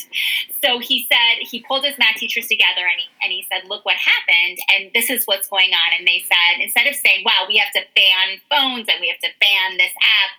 So 0.63 0.79
he 0.79 1.07
said, 1.09 1.41
he 1.41 1.63
pulled 1.67 1.85
his 1.85 1.97
math 1.97 2.15
teachers 2.15 2.47
together 2.47 2.81
and 2.81 2.97
he, 2.97 3.07
and 3.23 3.31
he 3.31 3.45
said, 3.51 3.67
look 3.69 3.85
what 3.85 3.95
happened. 3.95 4.57
And 4.73 4.91
this 4.93 5.09
is 5.09 5.25
what's 5.25 5.47
going 5.47 5.71
on. 5.71 5.97
And 5.97 6.07
they 6.07 6.23
said, 6.27 6.61
instead 6.61 6.87
of 6.87 6.95
saying, 6.95 7.23
wow, 7.25 7.45
we 7.47 7.57
have 7.57 7.71
to 7.73 7.81
ban 7.95 8.39
phones 8.49 8.87
and 8.89 8.99
we 8.99 9.09
have 9.09 9.19
to 9.19 9.31
ban 9.39 9.77
this 9.77 9.93
app, 10.01 10.31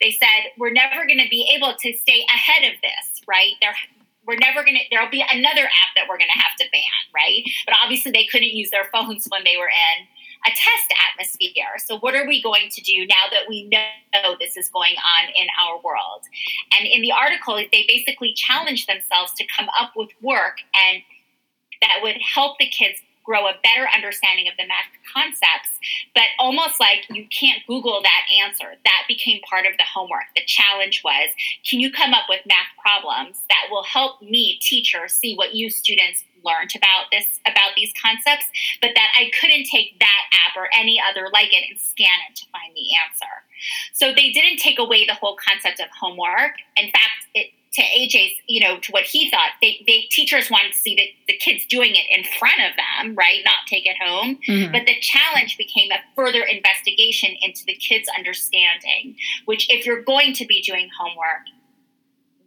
they 0.00 0.10
said, 0.10 0.52
we're 0.58 0.72
never 0.72 1.06
going 1.06 1.20
to 1.20 1.28
be 1.28 1.50
able 1.54 1.74
to 1.80 1.92
stay 1.98 2.24
ahead 2.28 2.72
of 2.72 2.80
this, 2.82 3.22
right? 3.26 3.52
There, 3.60 3.74
we're 4.26 4.38
never 4.40 4.64
going 4.64 4.76
to, 4.76 4.84
there'll 4.90 5.10
be 5.10 5.24
another 5.30 5.64
app 5.64 5.92
that 5.96 6.06
we're 6.08 6.18
going 6.18 6.32
to 6.32 6.40
have 6.40 6.56
to 6.58 6.66
ban, 6.72 7.02
right? 7.14 7.44
But 7.66 7.74
obviously 7.82 8.12
they 8.12 8.26
couldn't 8.26 8.54
use 8.54 8.70
their 8.70 8.88
phones 8.92 9.26
when 9.28 9.44
they 9.44 9.56
were 9.56 9.68
in 9.68 10.06
a 10.46 10.50
test 10.50 10.92
atmosphere. 11.10 11.78
So, 11.78 11.98
what 11.98 12.14
are 12.14 12.26
we 12.26 12.42
going 12.42 12.68
to 12.70 12.82
do 12.82 13.06
now 13.06 13.28
that 13.30 13.48
we 13.48 13.68
know 13.68 14.36
this 14.38 14.56
is 14.56 14.68
going 14.68 14.94
on 14.96 15.30
in 15.34 15.46
our 15.64 15.80
world? 15.82 16.22
And 16.78 16.86
in 16.86 17.00
the 17.00 17.12
article, 17.12 17.56
they 17.56 17.84
basically 17.88 18.34
challenge 18.34 18.86
themselves 18.86 19.32
to 19.34 19.44
come 19.46 19.68
up 19.80 19.92
with 19.96 20.10
work 20.20 20.58
and 20.74 21.02
that 21.80 22.00
would 22.02 22.16
help 22.20 22.58
the 22.58 22.66
kids 22.66 22.98
grow 23.24 23.46
a 23.46 23.58
better 23.62 23.88
understanding 23.94 24.46
of 24.48 24.54
the 24.56 24.66
math 24.66 24.88
concepts, 25.12 25.72
but 26.14 26.28
almost 26.38 26.78
like 26.78 27.06
you 27.10 27.26
can't 27.28 27.62
Google 27.66 28.02
that 28.02 28.24
answer. 28.44 28.76
That 28.84 29.04
became 29.08 29.40
part 29.48 29.66
of 29.66 29.76
the 29.76 29.84
homework. 29.84 30.28
The 30.36 30.44
challenge 30.46 31.02
was 31.04 31.30
can 31.68 31.80
you 31.80 31.90
come 31.90 32.14
up 32.14 32.24
with 32.28 32.40
math 32.46 32.70
problems 32.78 33.40
that 33.48 33.66
will 33.70 33.84
help 33.84 34.20
me, 34.22 34.58
teacher, 34.60 35.08
see 35.08 35.34
what 35.34 35.54
you 35.54 35.70
students 35.70 36.24
learned 36.44 36.70
about 36.76 37.08
this 37.10 37.40
about 37.46 37.72
these 37.74 37.90
concepts, 37.96 38.44
but 38.80 38.92
that 38.94 39.08
I 39.16 39.32
couldn't 39.40 39.64
take 39.64 39.98
that 39.98 40.22
app 40.44 40.56
or 40.56 40.68
any 40.76 41.00
other 41.00 41.28
like 41.32 41.52
it 41.52 41.64
and 41.68 41.80
scan 41.80 42.20
it 42.30 42.36
to 42.36 42.46
find 42.52 42.72
the 42.76 42.88
answer. 43.00 43.32
So 43.92 44.12
they 44.12 44.30
didn't 44.30 44.58
take 44.58 44.78
away 44.78 45.06
the 45.06 45.14
whole 45.14 45.36
concept 45.40 45.80
of 45.80 45.88
homework. 45.98 46.60
In 46.76 46.90
fact, 46.92 47.32
it 47.34 47.50
to 47.74 47.82
AJ's, 47.82 48.34
you 48.46 48.60
know, 48.60 48.78
to 48.78 48.92
what 48.92 49.02
he 49.02 49.30
thought, 49.30 49.50
they, 49.60 49.82
they 49.86 50.06
teachers 50.10 50.48
wanted 50.48 50.72
to 50.72 50.78
see 50.78 50.94
the, 50.94 51.32
the 51.32 51.38
kids 51.38 51.66
doing 51.66 51.90
it 51.94 52.06
in 52.08 52.24
front 52.38 52.60
of 52.60 52.76
them, 52.76 53.16
right? 53.16 53.40
Not 53.44 53.66
take 53.68 53.84
it 53.84 53.96
home. 54.00 54.38
Mm-hmm. 54.48 54.72
But 54.72 54.86
the 54.86 54.94
challenge 55.00 55.58
became 55.58 55.90
a 55.90 55.98
further 56.14 56.42
investigation 56.42 57.30
into 57.42 57.64
the 57.64 57.74
kids' 57.74 58.08
understanding, 58.16 59.16
which 59.46 59.68
if 59.70 59.86
you're 59.86 60.02
going 60.02 60.34
to 60.34 60.46
be 60.46 60.62
doing 60.62 60.88
homework, 60.96 61.46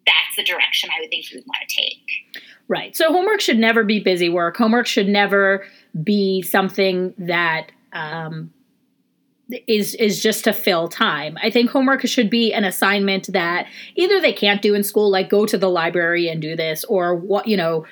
that's 0.05 0.35
the 0.37 0.43
direction 0.43 0.89
I 0.95 1.01
would 1.01 1.09
think 1.09 1.29
you 1.29 1.39
would 1.39 1.45
want 1.45 1.67
to 1.67 1.75
take. 1.75 2.43
Right. 2.69 2.95
So 2.95 3.11
homework 3.11 3.41
should 3.41 3.59
never 3.59 3.83
be 3.83 3.99
busy 3.99 4.29
work. 4.29 4.55
Homework 4.55 4.87
should 4.87 5.09
never 5.09 5.65
be 6.03 6.41
something 6.41 7.13
that 7.17 7.71
um, 7.91 8.53
is 9.67 9.95
is 9.95 10.21
just 10.21 10.43
to 10.43 10.53
fill 10.53 10.87
time. 10.87 11.37
I 11.41 11.49
think 11.49 11.69
homework 11.69 12.05
should 12.07 12.29
be 12.29 12.53
an 12.53 12.63
assignment 12.63 13.31
that 13.33 13.67
either 13.95 14.19
they 14.19 14.33
can't 14.33 14.61
do 14.61 14.73
in 14.73 14.83
school, 14.83 15.09
like 15.09 15.29
go 15.29 15.45
to 15.45 15.57
the 15.57 15.69
library 15.69 16.27
and 16.27 16.41
do 16.41 16.55
this, 16.55 16.83
or 16.85 17.15
what 17.15 17.47
you 17.47 17.57
know, 17.57 17.85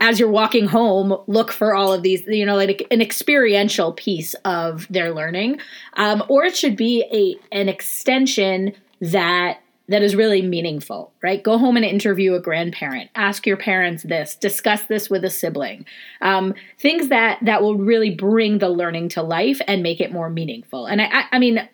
as 0.00 0.18
you're 0.18 0.30
walking 0.30 0.66
home, 0.66 1.16
look 1.26 1.52
for 1.52 1.74
all 1.74 1.92
of 1.92 2.02
these, 2.02 2.22
you 2.26 2.46
know, 2.46 2.56
like 2.56 2.86
an 2.90 3.00
experiential 3.00 3.92
piece 3.92 4.34
of 4.44 4.86
their 4.88 5.12
learning, 5.12 5.60
um, 5.94 6.22
or 6.28 6.44
it 6.44 6.56
should 6.56 6.76
be 6.76 7.04
a 7.12 7.56
an 7.56 7.68
extension 7.68 8.72
that 9.00 9.61
that 9.88 10.02
is 10.02 10.14
really 10.14 10.42
meaningful, 10.42 11.12
right? 11.22 11.42
Go 11.42 11.58
home 11.58 11.76
and 11.76 11.84
interview 11.84 12.34
a 12.34 12.40
grandparent. 12.40 13.10
Ask 13.14 13.46
your 13.46 13.56
parents 13.56 14.02
this. 14.04 14.36
Discuss 14.36 14.84
this 14.84 15.10
with 15.10 15.24
a 15.24 15.30
sibling. 15.30 15.84
Um, 16.20 16.54
things 16.78 17.08
that 17.08 17.38
that 17.42 17.62
will 17.62 17.76
really 17.76 18.10
bring 18.10 18.58
the 18.58 18.68
learning 18.68 19.10
to 19.10 19.22
life 19.22 19.60
and 19.66 19.82
make 19.82 20.00
it 20.00 20.12
more 20.12 20.30
meaningful. 20.30 20.86
And 20.86 21.02
I, 21.02 21.06
I, 21.06 21.24
I 21.32 21.38
mean, 21.38 21.68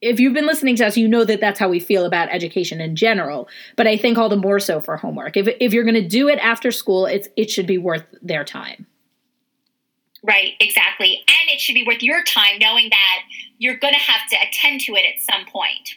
if 0.00 0.20
you've 0.20 0.34
been 0.34 0.46
listening 0.46 0.76
to 0.76 0.86
us, 0.86 0.96
you 0.96 1.08
know 1.08 1.24
that 1.24 1.40
that's 1.40 1.58
how 1.58 1.68
we 1.68 1.80
feel 1.80 2.04
about 2.04 2.28
education 2.30 2.80
in 2.80 2.96
general. 2.96 3.48
But 3.76 3.86
I 3.86 3.96
think 3.96 4.18
all 4.18 4.28
the 4.28 4.36
more 4.36 4.60
so 4.60 4.80
for 4.80 4.96
homework. 4.96 5.36
If 5.36 5.48
if 5.60 5.72
you're 5.72 5.84
going 5.84 5.94
to 5.94 6.08
do 6.08 6.28
it 6.28 6.38
after 6.38 6.70
school, 6.70 7.06
it's 7.06 7.28
it 7.36 7.50
should 7.50 7.66
be 7.66 7.78
worth 7.78 8.04
their 8.22 8.44
time. 8.44 8.86
Right, 10.26 10.52
exactly. 10.58 11.22
And 11.28 11.50
it 11.50 11.60
should 11.60 11.74
be 11.74 11.84
worth 11.86 12.02
your 12.02 12.24
time 12.24 12.58
knowing 12.58 12.88
that 12.88 13.18
you're 13.58 13.76
going 13.76 13.92
to 13.92 14.00
have 14.00 14.26
to 14.30 14.36
attend 14.48 14.80
to 14.80 14.92
it 14.92 15.04
at 15.14 15.20
some 15.20 15.44
point, 15.46 15.93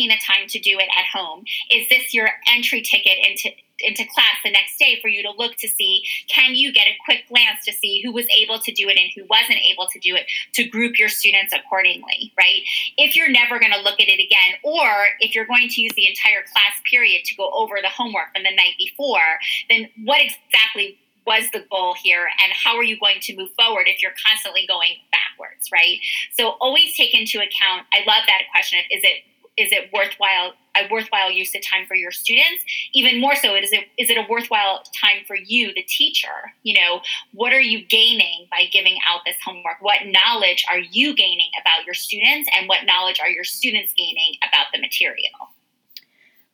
taking 0.00 0.08
the 0.08 0.20
time 0.24 0.48
to 0.48 0.58
do 0.58 0.78
it 0.78 0.88
at 0.96 1.04
home, 1.12 1.44
is 1.70 1.88
this 1.88 2.14
your 2.14 2.28
entry 2.52 2.82
ticket 2.82 3.18
into 3.26 3.50
into 3.82 4.04
class 4.12 4.36
the 4.44 4.50
next 4.50 4.78
day 4.78 4.98
for 5.00 5.08
you 5.08 5.22
to 5.22 5.30
look 5.38 5.56
to 5.56 5.66
see 5.66 6.04
can 6.28 6.54
you 6.54 6.70
get 6.70 6.86
a 6.86 6.94
quick 7.06 7.24
glance 7.30 7.64
to 7.64 7.72
see 7.72 8.02
who 8.04 8.12
was 8.12 8.26
able 8.28 8.58
to 8.58 8.70
do 8.72 8.90
it 8.90 8.98
and 8.98 9.10
who 9.16 9.24
wasn't 9.30 9.58
able 9.72 9.86
to 9.86 9.98
do 10.00 10.14
it 10.14 10.26
to 10.52 10.64
group 10.64 10.98
your 10.98 11.08
students 11.08 11.54
accordingly 11.54 12.30
right? 12.36 12.60
If 12.98 13.16
you're 13.16 13.30
never 13.30 13.58
going 13.58 13.72
to 13.72 13.80
look 13.80 13.98
at 13.98 14.08
it 14.08 14.20
again 14.20 14.60
or 14.62 15.06
if 15.20 15.34
you're 15.34 15.46
going 15.46 15.70
to 15.70 15.80
use 15.80 15.94
the 15.96 16.06
entire 16.06 16.42
class 16.52 16.76
period 16.90 17.24
to 17.24 17.34
go 17.36 17.48
over 17.54 17.76
the 17.80 17.88
homework 17.88 18.34
from 18.34 18.42
the 18.42 18.54
night 18.54 18.76
before 18.76 19.40
then 19.70 19.88
what 20.04 20.20
exactly 20.20 20.98
was 21.26 21.44
the 21.54 21.64
goal 21.70 21.94
here 21.94 22.28
and 22.44 22.52
how 22.52 22.76
are 22.76 22.84
you 22.84 23.00
going 23.00 23.16
to 23.22 23.34
move 23.34 23.48
forward 23.58 23.86
if 23.86 24.02
you're 24.02 24.12
constantly 24.28 24.66
going 24.68 24.92
backwards 25.10 25.72
right? 25.72 25.96
So 26.36 26.60
always 26.60 26.94
take 26.94 27.14
into 27.14 27.38
account 27.38 27.88
i 27.94 28.00
love 28.06 28.28
that 28.28 28.42
question 28.52 28.78
of 28.78 28.84
is 28.92 29.00
it 29.04 29.24
is 29.60 29.72
it 29.72 29.90
worthwhile 29.92 30.52
a 30.76 30.88
worthwhile 30.90 31.32
use 31.32 31.52
of 31.54 31.62
time 31.62 31.84
for 31.86 31.96
your 31.96 32.12
students? 32.12 32.64
Even 32.92 33.20
more 33.20 33.34
so 33.34 33.54
is 33.54 33.72
it 33.72 33.86
is 33.98 34.08
it 34.08 34.16
a 34.16 34.26
worthwhile 34.28 34.82
time 35.00 35.24
for 35.26 35.36
you 35.36 35.72
the 35.74 35.82
teacher? 35.82 36.28
You 36.62 36.80
know 36.80 37.00
what 37.32 37.52
are 37.52 37.60
you 37.60 37.84
gaining 37.86 38.46
by 38.50 38.64
giving 38.72 38.96
out 39.08 39.20
this 39.26 39.36
homework? 39.44 39.76
What 39.80 39.98
knowledge 40.06 40.64
are 40.70 40.78
you 40.78 41.14
gaining 41.14 41.50
about 41.60 41.84
your 41.84 41.94
students 41.94 42.48
and 42.56 42.68
what 42.68 42.86
knowledge 42.86 43.20
are 43.20 43.28
your 43.28 43.44
students 43.44 43.92
gaining 43.96 44.34
about 44.48 44.66
the 44.72 44.80
material? 44.80 45.50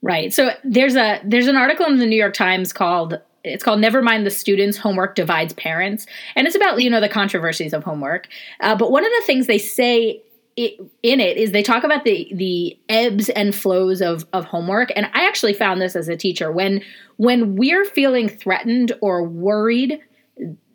Right. 0.03 0.33
So 0.33 0.51
there's 0.65 0.97
a 0.97 1.21
there's 1.25 1.47
an 1.47 1.57
article 1.57 1.87
in 1.87 1.99
the 1.99 2.07
new 2.07 2.17
york 2.17 2.35
times 2.35 2.73
called 2.73 3.21
it's 3.47 3.63
called 3.63 3.81
never 3.81 4.03
mind 4.03 4.27
the 4.27 4.31
students 4.31 4.77
homework 4.77 5.15
divides 5.15 5.53
parents. 5.55 6.07
And 6.35 6.47
it's 6.47 6.57
about 6.57 6.83
you 6.83 6.91
know 6.91 7.01
the 7.01 7.09
controversies 7.09 7.73
of 7.73 7.85
homework. 7.85 8.29
Uh, 8.61 8.77
but 8.77 8.91
one 8.91 9.05
of 9.05 9.13
the 9.21 9.27
things 9.27 9.47
they 9.47 9.59
say 9.59 10.21
it, 10.57 10.81
in 11.03 11.21
it 11.21 11.37
is 11.37 11.53
they 11.53 11.63
talk 11.63 11.85
about 11.85 12.05
the 12.05 12.31
the 12.35 12.79
ebbs 12.89 13.29
and 13.31 13.55
flows 13.55 14.01
of 14.01 14.27
of 14.33 14.47
homework. 14.47 14.91
And 14.97 15.07
i 15.13 15.27
actually 15.27 15.53
found 15.53 15.81
this 15.81 15.95
as 15.95 16.09
a 16.09 16.17
teacher. 16.17 16.51
When 16.51 16.83
when 17.17 17.57
we're 17.57 17.85
feeling 17.85 18.29
threatened 18.29 18.93
or 19.01 19.23
worried 19.23 20.01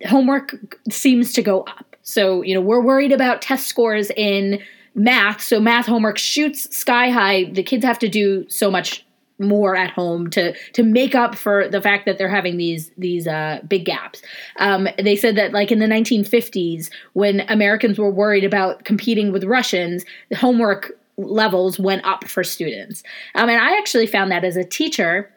homework 0.08 0.78
seems 0.90 1.34
to 1.34 1.42
go 1.42 1.62
up. 1.62 1.96
So 2.04 2.44
you 2.44 2.54
know 2.54 2.62
we're 2.62 2.82
worried 2.82 3.12
about 3.12 3.42
test 3.42 3.68
scores 3.68 4.12
in 4.12 4.62
math. 4.94 5.42
So 5.42 5.60
math 5.60 5.88
homework 5.88 6.18
shoots 6.18 6.76
sky 6.76 7.10
high. 7.10 7.46
The 7.52 7.64
kids 7.64 7.84
have 7.84 8.00
to 8.00 8.10
do 8.10 8.48
so 8.50 8.70
much 8.70 9.06
more 9.42 9.76
at 9.76 9.92
home 9.92 10.30
to 10.32 10.54
to 10.74 10.84
make 10.84 11.16
up 11.16 11.36
for 11.36 11.68
the 11.68 11.82
fact 11.82 12.06
that 12.06 12.18
they're 12.18 12.30
having 12.30 12.58
these 12.58 12.92
these 12.98 13.28
uh, 13.28 13.60
big 13.68 13.86
gaps. 13.86 14.22
Um, 14.58 14.88
they 15.02 15.16
said 15.16 15.36
that 15.36 15.52
like 15.52 15.72
in 15.72 15.80
the 15.80 15.88
1950s, 15.88 16.90
when 17.14 17.42
Americans 17.42 17.98
were 17.98 18.12
worried 18.12 18.44
about 18.44 18.86
competing 18.86 19.32
with 19.32 19.44
Russians, 19.44 20.06
the 20.30 20.38
homework 20.38 20.92
levels 21.18 21.80
went 21.80 22.06
up 22.06 22.28
for 22.28 22.44
students. 22.44 23.04
Um, 23.36 23.50
and 23.50 23.60
I 23.60 23.78
actually 23.78 24.08
found 24.08 24.32
that 24.32 24.44
as 24.44 24.56
a 24.56 24.64
teacher 24.64 25.32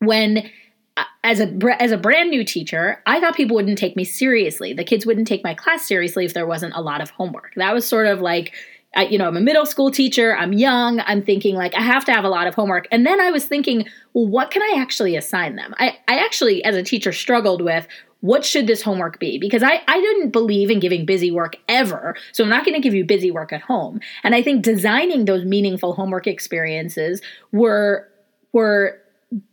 when 0.00 0.50
uh, 0.96 1.04
as 1.24 1.40
a 1.40 1.52
as 1.80 1.90
a 1.90 1.96
brand 1.96 2.30
new 2.30 2.44
teacher, 2.44 3.02
I 3.06 3.20
thought 3.20 3.34
people 3.34 3.56
wouldn't 3.56 3.78
take 3.78 3.96
me 3.96 4.04
seriously. 4.04 4.72
The 4.72 4.84
kids 4.84 5.04
wouldn't 5.04 5.26
take 5.26 5.42
my 5.42 5.54
class 5.54 5.86
seriously 5.86 6.24
if 6.24 6.34
there 6.34 6.46
wasn't 6.46 6.74
a 6.76 6.80
lot 6.80 7.00
of 7.00 7.10
homework. 7.10 7.52
That 7.56 7.74
was 7.74 7.86
sort 7.86 8.06
of 8.06 8.20
like 8.20 8.54
I, 8.96 9.04
you 9.06 9.18
know, 9.18 9.26
I'm 9.26 9.36
a 9.36 9.40
middle 9.40 9.66
school 9.66 9.90
teacher, 9.90 10.36
I'm 10.36 10.52
young, 10.52 11.00
I'm 11.00 11.22
thinking 11.22 11.54
like 11.54 11.74
I 11.74 11.82
have 11.82 12.04
to 12.06 12.12
have 12.12 12.24
a 12.24 12.28
lot 12.28 12.46
of 12.46 12.54
homework. 12.54 12.86
And 12.90 13.06
then 13.06 13.20
I 13.20 13.30
was 13.30 13.46
thinking, 13.46 13.86
well, 14.12 14.26
what 14.26 14.50
can 14.50 14.62
I 14.62 14.80
actually 14.80 15.16
assign 15.16 15.56
them? 15.56 15.74
I, 15.78 15.98
I 16.08 16.18
actually, 16.18 16.64
as 16.64 16.76
a 16.76 16.82
teacher, 16.82 17.12
struggled 17.12 17.62
with 17.62 17.86
what 18.24 18.42
should 18.42 18.66
this 18.66 18.80
homework 18.80 19.20
be? 19.20 19.36
Because 19.36 19.62
I, 19.62 19.82
I 19.86 20.00
didn't 20.00 20.30
believe 20.30 20.70
in 20.70 20.80
giving 20.80 21.04
busy 21.04 21.30
work 21.30 21.56
ever. 21.68 22.16
So 22.32 22.42
I'm 22.42 22.48
not 22.48 22.64
going 22.64 22.74
to 22.74 22.80
give 22.80 22.94
you 22.94 23.04
busy 23.04 23.30
work 23.30 23.52
at 23.52 23.60
home. 23.60 24.00
And 24.22 24.34
I 24.34 24.42
think 24.42 24.64
designing 24.64 25.26
those 25.26 25.44
meaningful 25.44 25.92
homework 25.92 26.26
experiences 26.26 27.20
were 27.52 28.08
were 28.54 28.98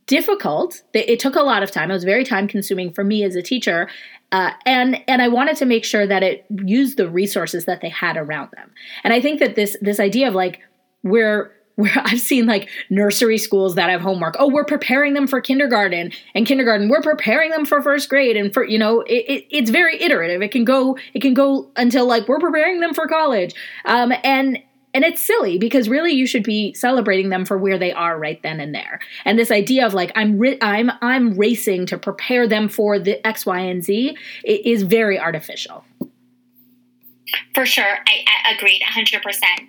difficult. 0.06 0.82
It 0.94 1.20
took 1.20 1.36
a 1.36 1.42
lot 1.42 1.64
of 1.64 1.72
time. 1.72 1.90
It 1.90 1.94
was 1.94 2.04
very 2.04 2.24
time 2.24 2.48
consuming 2.48 2.94
for 2.94 3.04
me 3.04 3.24
as 3.24 3.36
a 3.36 3.42
teacher. 3.42 3.90
Uh, 4.32 4.52
and 4.66 5.02
and 5.08 5.22
I 5.22 5.28
wanted 5.28 5.58
to 5.58 5.66
make 5.66 5.84
sure 5.84 6.08
that 6.08 6.24
it 6.24 6.46
used 6.50 6.98
the 6.98 7.10
resources 7.10 7.66
that 7.66 7.82
they 7.82 7.90
had 7.90 8.18
around 8.18 8.50
them. 8.56 8.72
And 9.04 9.14
I 9.14 9.22
think 9.22 9.40
that 9.40 9.56
this 9.56 9.76
this 9.82 10.00
idea 10.00 10.28
of 10.28 10.36
like 10.36 10.62
where 11.02 11.52
where 11.76 11.92
I've 12.04 12.22
seen 12.22 12.46
like 12.46 12.70
nursery 12.90 13.38
schools 13.38 13.76
that 13.76 13.90
have 13.90 14.02
homework. 14.02 14.36
Oh, 14.40 14.50
we're 14.50 14.66
preparing 14.66 15.14
them 15.14 15.28
for 15.28 15.42
kindergarten 15.42 16.12
and 16.34 16.46
kindergarten. 16.46 16.90
We're 16.90 17.02
preparing 17.02 17.52
them 17.52 17.66
for 17.66 17.82
first 17.82 18.10
grade 18.10 18.38
and 18.38 18.54
for 18.54 18.64
you 18.64 18.78
know 18.78 19.02
it, 19.02 19.26
it, 19.28 19.48
it's 19.50 19.70
very 19.70 20.02
iterative. 20.02 20.42
It 20.42 20.52
can 20.52 20.64
go 20.64 20.98
it 21.14 21.22
can 21.22 21.34
go 21.34 21.70
until 21.76 22.06
like 22.06 22.28
we're 22.28 22.40
preparing 22.40 22.80
them 22.80 22.94
for 22.94 23.08
college. 23.08 23.54
Um, 23.86 24.14
and 24.24 24.60
and 24.94 25.04
it's 25.04 25.22
silly 25.22 25.58
because 25.58 25.90
really 25.90 26.12
you 26.12 26.26
should 26.26 26.44
be 26.44 26.74
celebrating 26.74 27.30
them 27.30 27.46
for 27.46 27.58
where 27.58 27.78
they 27.78 27.92
are 27.94 28.18
right 28.18 28.42
then 28.44 28.60
and 28.60 28.74
there. 28.76 29.00
And 29.26 29.38
this 29.38 29.52
idea 29.52 29.86
of 29.86 29.94
like 29.94 30.12
i'm 30.16 30.38
ri- 30.38 30.62
i'm 30.62 30.92
i'm 31.02 31.36
racing 31.36 31.86
to 31.88 31.98
prepare 31.98 32.48
them 32.48 32.70
for 32.70 33.00
the 33.00 33.26
x 33.26 33.46
y 33.46 33.60
and 33.60 33.84
z 33.84 34.18
is 34.44 34.84
very 34.84 35.20
artificial. 35.20 35.84
For 37.56 37.66
sure, 37.66 37.86
I, 37.86 38.26
I 38.28 38.54
agreed 38.54 38.82
100%. 38.82 39.22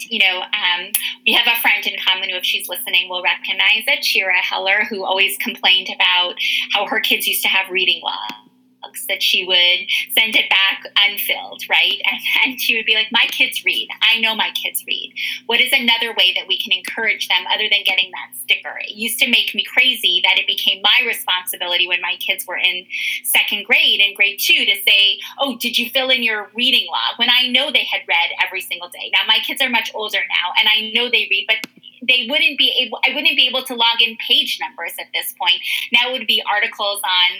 You 0.08 0.18
know, 0.18 0.40
um, 0.40 0.90
we 1.24 1.32
have 1.32 1.46
a 1.46 1.61
friend 1.61 1.87
in 1.87 1.94
common 2.04 2.30
who, 2.30 2.37
if 2.37 2.44
she's 2.44 2.68
listening, 2.68 3.08
will 3.08 3.22
recognize 3.22 3.85
it, 3.87 4.04
Shira 4.04 4.37
Heller, 4.38 4.85
who 4.90 5.04
always 5.04 5.37
complained 5.38 5.88
about 5.94 6.35
how 6.72 6.87
her 6.87 6.98
kids 6.98 7.28
used 7.28 7.42
to 7.42 7.48
have 7.48 7.70
reading 7.70 8.00
logs 8.02 8.41
books 8.82 9.06
that 9.06 9.22
she 9.22 9.44
would 9.44 9.88
send 10.18 10.36
it 10.36 10.48
back 10.50 10.84
unfilled, 10.96 11.62
right? 11.68 12.00
And, 12.12 12.20
and 12.44 12.60
she 12.60 12.76
would 12.76 12.84
be 12.84 12.94
like, 12.94 13.08
My 13.10 13.26
kids 13.28 13.64
read. 13.64 13.88
I 14.02 14.18
know 14.20 14.34
my 14.34 14.50
kids 14.50 14.84
read. 14.86 15.14
What 15.46 15.60
is 15.60 15.72
another 15.72 16.12
way 16.14 16.32
that 16.34 16.46
we 16.46 16.58
can 16.58 16.72
encourage 16.72 17.28
them 17.28 17.44
other 17.52 17.68
than 17.70 17.84
getting 17.84 18.10
that 18.10 18.36
sticker? 18.42 18.78
It 18.80 18.96
used 18.96 19.18
to 19.20 19.28
make 19.28 19.54
me 19.54 19.64
crazy 19.64 20.20
that 20.24 20.38
it 20.38 20.46
became 20.46 20.82
my 20.82 21.06
responsibility 21.06 21.86
when 21.86 22.00
my 22.00 22.16
kids 22.16 22.46
were 22.46 22.58
in 22.58 22.86
second 23.24 23.64
grade 23.66 24.00
and 24.00 24.16
grade 24.16 24.38
two 24.40 24.64
to 24.64 24.74
say, 24.86 25.18
Oh, 25.38 25.56
did 25.56 25.78
you 25.78 25.88
fill 25.90 26.10
in 26.10 26.22
your 26.22 26.50
reading 26.54 26.86
log? 26.90 27.18
When 27.18 27.30
I 27.30 27.48
know 27.48 27.70
they 27.70 27.84
had 27.84 28.02
read 28.08 28.30
every 28.44 28.60
single 28.60 28.88
day. 28.88 29.10
Now, 29.12 29.20
my 29.26 29.38
kids 29.38 29.62
are 29.62 29.70
much 29.70 29.90
older 29.94 30.18
now, 30.18 30.52
and 30.58 30.68
I 30.68 30.90
know 30.94 31.08
they 31.08 31.28
read, 31.30 31.46
but 31.48 31.56
they 32.02 32.26
wouldn't 32.28 32.58
be 32.58 32.74
able 32.80 32.98
i 33.06 33.14
wouldn't 33.14 33.36
be 33.36 33.46
able 33.46 33.62
to 33.62 33.74
log 33.74 34.02
in 34.02 34.16
page 34.16 34.58
numbers 34.60 34.92
at 34.98 35.06
this 35.14 35.32
point 35.38 35.60
now 35.92 36.08
it 36.08 36.12
would 36.12 36.26
be 36.26 36.42
articles 36.50 37.00
on 37.04 37.38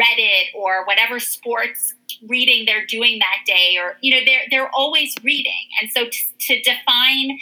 Reddit 0.00 0.54
or 0.54 0.84
whatever 0.84 1.18
sports 1.18 1.94
reading 2.26 2.66
they're 2.66 2.86
doing 2.86 3.18
that 3.18 3.38
day 3.46 3.76
or 3.78 3.96
you 4.00 4.14
know 4.14 4.20
they're 4.24 4.42
they're 4.50 4.70
always 4.74 5.14
reading. 5.22 5.52
And 5.80 5.90
so 5.90 6.06
to, 6.06 6.18
to 6.38 6.62
define 6.62 7.38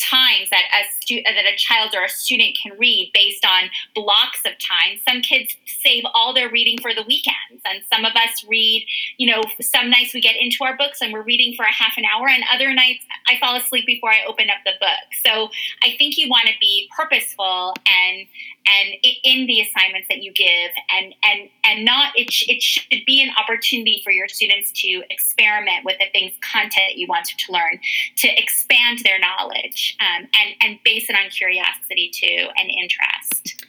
times 0.00 0.50
that 0.50 0.64
a 0.72 0.82
stu- 1.00 1.22
uh, 1.26 1.32
that 1.32 1.44
a 1.44 1.56
child 1.56 1.94
or 1.94 2.04
a 2.04 2.08
student 2.08 2.56
can 2.60 2.76
read 2.78 3.10
based 3.14 3.44
on 3.44 3.70
blocks 3.94 4.40
of 4.44 4.52
time. 4.58 4.98
Some 5.06 5.20
kids 5.20 5.56
save 5.66 6.04
all 6.14 6.34
their 6.34 6.50
reading 6.50 6.78
for 6.80 6.94
the 6.94 7.02
weekends, 7.06 7.62
and 7.64 7.82
some 7.92 8.04
of 8.04 8.12
us 8.16 8.44
read. 8.48 8.86
You 9.18 9.30
know, 9.30 9.42
some 9.60 9.90
nights 9.90 10.14
we 10.14 10.20
get 10.20 10.36
into 10.40 10.64
our 10.64 10.76
books 10.76 11.00
and 11.00 11.12
we're 11.12 11.22
reading 11.22 11.54
for 11.54 11.64
a 11.64 11.72
half 11.72 11.92
an 11.96 12.04
hour, 12.04 12.28
and 12.28 12.42
other 12.52 12.72
nights 12.74 13.04
I 13.28 13.38
fall 13.38 13.56
asleep 13.56 13.86
before 13.86 14.10
I 14.10 14.24
open 14.26 14.48
up 14.48 14.58
the 14.64 14.72
book. 14.80 15.06
So 15.24 15.50
I 15.84 15.94
think 15.98 16.16
you 16.16 16.28
want 16.28 16.46
to 16.48 16.54
be 16.60 16.88
purposeful 16.96 17.74
and 17.86 18.26
and 18.66 18.94
in 19.24 19.46
the 19.46 19.60
assignments 19.60 20.08
that 20.08 20.22
you 20.22 20.32
give 20.32 20.70
and 20.94 21.14
and 21.24 21.48
and 21.64 21.84
not 21.84 22.12
it, 22.16 22.30
sh- 22.30 22.48
it 22.48 22.62
should 22.62 23.04
be 23.06 23.22
an 23.22 23.30
opportunity 23.38 24.00
for 24.04 24.10
your 24.12 24.28
students 24.28 24.70
to 24.72 25.02
experiment 25.10 25.84
with 25.84 25.98
the 25.98 26.06
things 26.12 26.32
content 26.40 26.84
that 26.88 26.96
you 26.96 27.06
want 27.08 27.26
to 27.26 27.52
learn 27.52 27.78
to 28.16 28.28
expand 28.40 29.00
their 29.00 29.18
knowledge 29.18 29.89
um, 30.00 30.28
and 30.34 30.54
and 30.60 30.78
base 30.84 31.08
it 31.08 31.16
on 31.16 31.30
curiosity 31.30 32.10
too 32.12 32.48
and 32.56 32.70
interest. 32.70 33.64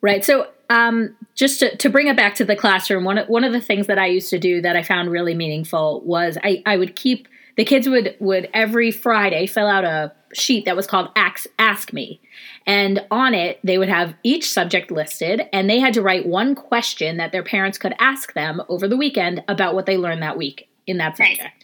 Right 0.00 0.24
so 0.24 0.48
um, 0.68 1.14
just 1.34 1.60
to, 1.60 1.76
to 1.76 1.90
bring 1.90 2.08
it 2.08 2.16
back 2.16 2.34
to 2.36 2.44
the 2.44 2.56
classroom 2.56 3.04
one, 3.04 3.18
one 3.28 3.44
of 3.44 3.52
the 3.52 3.60
things 3.60 3.86
that 3.86 3.98
i 3.98 4.06
used 4.06 4.30
to 4.30 4.38
do 4.38 4.60
that 4.60 4.74
i 4.74 4.82
found 4.82 5.10
really 5.10 5.34
meaningful 5.34 6.00
was 6.00 6.38
i, 6.42 6.62
I 6.64 6.76
would 6.76 6.96
keep 6.96 7.28
the 7.56 7.64
kids 7.64 7.88
would 7.88 8.16
would 8.18 8.48
every 8.54 8.90
friday 8.90 9.46
fill 9.46 9.66
out 9.66 9.84
a 9.84 10.12
sheet 10.32 10.64
that 10.64 10.76
was 10.76 10.86
called 10.86 11.10
ask, 11.16 11.46
ask 11.58 11.92
me. 11.92 12.20
And 12.66 13.04
on 13.10 13.34
it, 13.34 13.58
they 13.62 13.78
would 13.78 13.88
have 13.88 14.14
each 14.22 14.50
subject 14.50 14.90
listed, 14.90 15.42
and 15.52 15.68
they 15.68 15.78
had 15.78 15.94
to 15.94 16.02
write 16.02 16.26
one 16.26 16.54
question 16.54 17.16
that 17.16 17.32
their 17.32 17.42
parents 17.42 17.78
could 17.78 17.94
ask 17.98 18.34
them 18.34 18.62
over 18.68 18.88
the 18.88 18.96
weekend 18.96 19.42
about 19.48 19.74
what 19.74 19.86
they 19.86 19.96
learned 19.96 20.22
that 20.22 20.36
week 20.36 20.68
in 20.86 20.98
that 20.98 21.16
subject. 21.16 21.61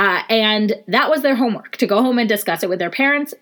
Uh, 0.00 0.22
and 0.30 0.82
that 0.88 1.10
was 1.10 1.20
their 1.20 1.34
homework 1.34 1.76
to 1.76 1.86
go 1.86 2.00
home 2.02 2.18
and 2.18 2.26
discuss 2.26 2.62
it 2.62 2.70
with 2.70 2.78
their 2.78 2.88
parents. 2.88 3.34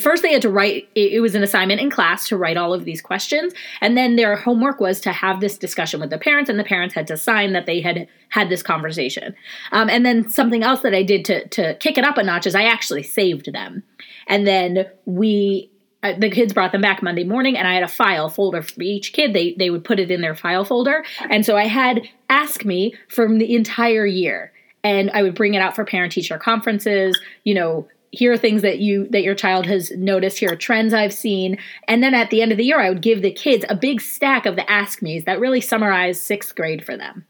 First, 0.00 0.22
they 0.22 0.32
had 0.32 0.40
to 0.40 0.48
write, 0.48 0.88
it 0.94 1.20
was 1.20 1.34
an 1.34 1.42
assignment 1.42 1.78
in 1.78 1.90
class 1.90 2.26
to 2.28 2.38
write 2.38 2.56
all 2.56 2.72
of 2.72 2.86
these 2.86 3.02
questions. 3.02 3.52
And 3.82 3.98
then 3.98 4.16
their 4.16 4.34
homework 4.34 4.80
was 4.80 4.98
to 5.02 5.12
have 5.12 5.40
this 5.40 5.58
discussion 5.58 6.00
with 6.00 6.08
the 6.08 6.16
parents, 6.16 6.48
and 6.48 6.58
the 6.58 6.64
parents 6.64 6.94
had 6.94 7.06
to 7.08 7.18
sign 7.18 7.52
that 7.52 7.66
they 7.66 7.82
had 7.82 8.08
had 8.30 8.48
this 8.48 8.62
conversation. 8.62 9.34
Um, 9.72 9.90
and 9.90 10.06
then 10.06 10.30
something 10.30 10.62
else 10.62 10.80
that 10.80 10.94
I 10.94 11.02
did 11.02 11.22
to, 11.26 11.46
to 11.48 11.74
kick 11.74 11.98
it 11.98 12.04
up 12.04 12.16
a 12.16 12.22
notch 12.22 12.46
is 12.46 12.54
I 12.54 12.64
actually 12.64 13.02
saved 13.02 13.52
them. 13.52 13.82
And 14.26 14.46
then 14.46 14.86
we 15.04 15.70
uh, 16.02 16.14
the 16.18 16.30
kids 16.30 16.54
brought 16.54 16.72
them 16.72 16.80
back 16.80 17.02
Monday 17.02 17.24
morning, 17.24 17.58
and 17.58 17.68
I 17.68 17.74
had 17.74 17.82
a 17.82 17.88
file 17.88 18.30
folder 18.30 18.62
for 18.62 18.80
each 18.80 19.12
kid. 19.12 19.34
They 19.34 19.54
they 19.58 19.68
would 19.68 19.84
put 19.84 20.00
it 20.00 20.10
in 20.10 20.22
their 20.22 20.34
file 20.34 20.64
folder, 20.64 21.04
and 21.28 21.44
so 21.44 21.58
I 21.58 21.66
had 21.66 22.08
Ask 22.30 22.64
Me 22.64 22.94
from 23.08 23.36
the 23.36 23.54
entire 23.54 24.06
year, 24.06 24.50
and 24.82 25.10
I 25.12 25.22
would 25.22 25.34
bring 25.34 25.54
it 25.54 25.62
out 25.62 25.74
for 25.74 25.84
parent 25.84 26.12
teacher 26.12 26.38
conferences. 26.38 27.18
You 27.44 27.54
know, 27.54 27.88
here 28.10 28.32
are 28.32 28.38
things 28.38 28.62
that 28.62 28.80
you 28.80 29.08
that 29.08 29.22
your 29.22 29.34
child 29.34 29.66
has 29.66 29.90
noticed. 29.92 30.38
Here 30.38 30.52
are 30.52 30.56
trends 30.56 30.94
I've 30.94 31.12
seen, 31.12 31.58
and 31.86 32.02
then 32.02 32.14
at 32.14 32.30
the 32.30 32.42
end 32.42 32.52
of 32.52 32.58
the 32.58 32.64
year, 32.64 32.80
I 32.80 32.88
would 32.88 33.02
give 33.02 33.22
the 33.22 33.32
kids 33.32 33.64
a 33.68 33.76
big 33.76 34.00
stack 34.00 34.46
of 34.46 34.56
the 34.56 34.68
Ask 34.70 35.02
Me's 35.02 35.24
that 35.24 35.40
really 35.40 35.60
summarized 35.60 36.22
sixth 36.22 36.54
grade 36.54 36.84
for 36.84 36.96
them. 36.96 37.26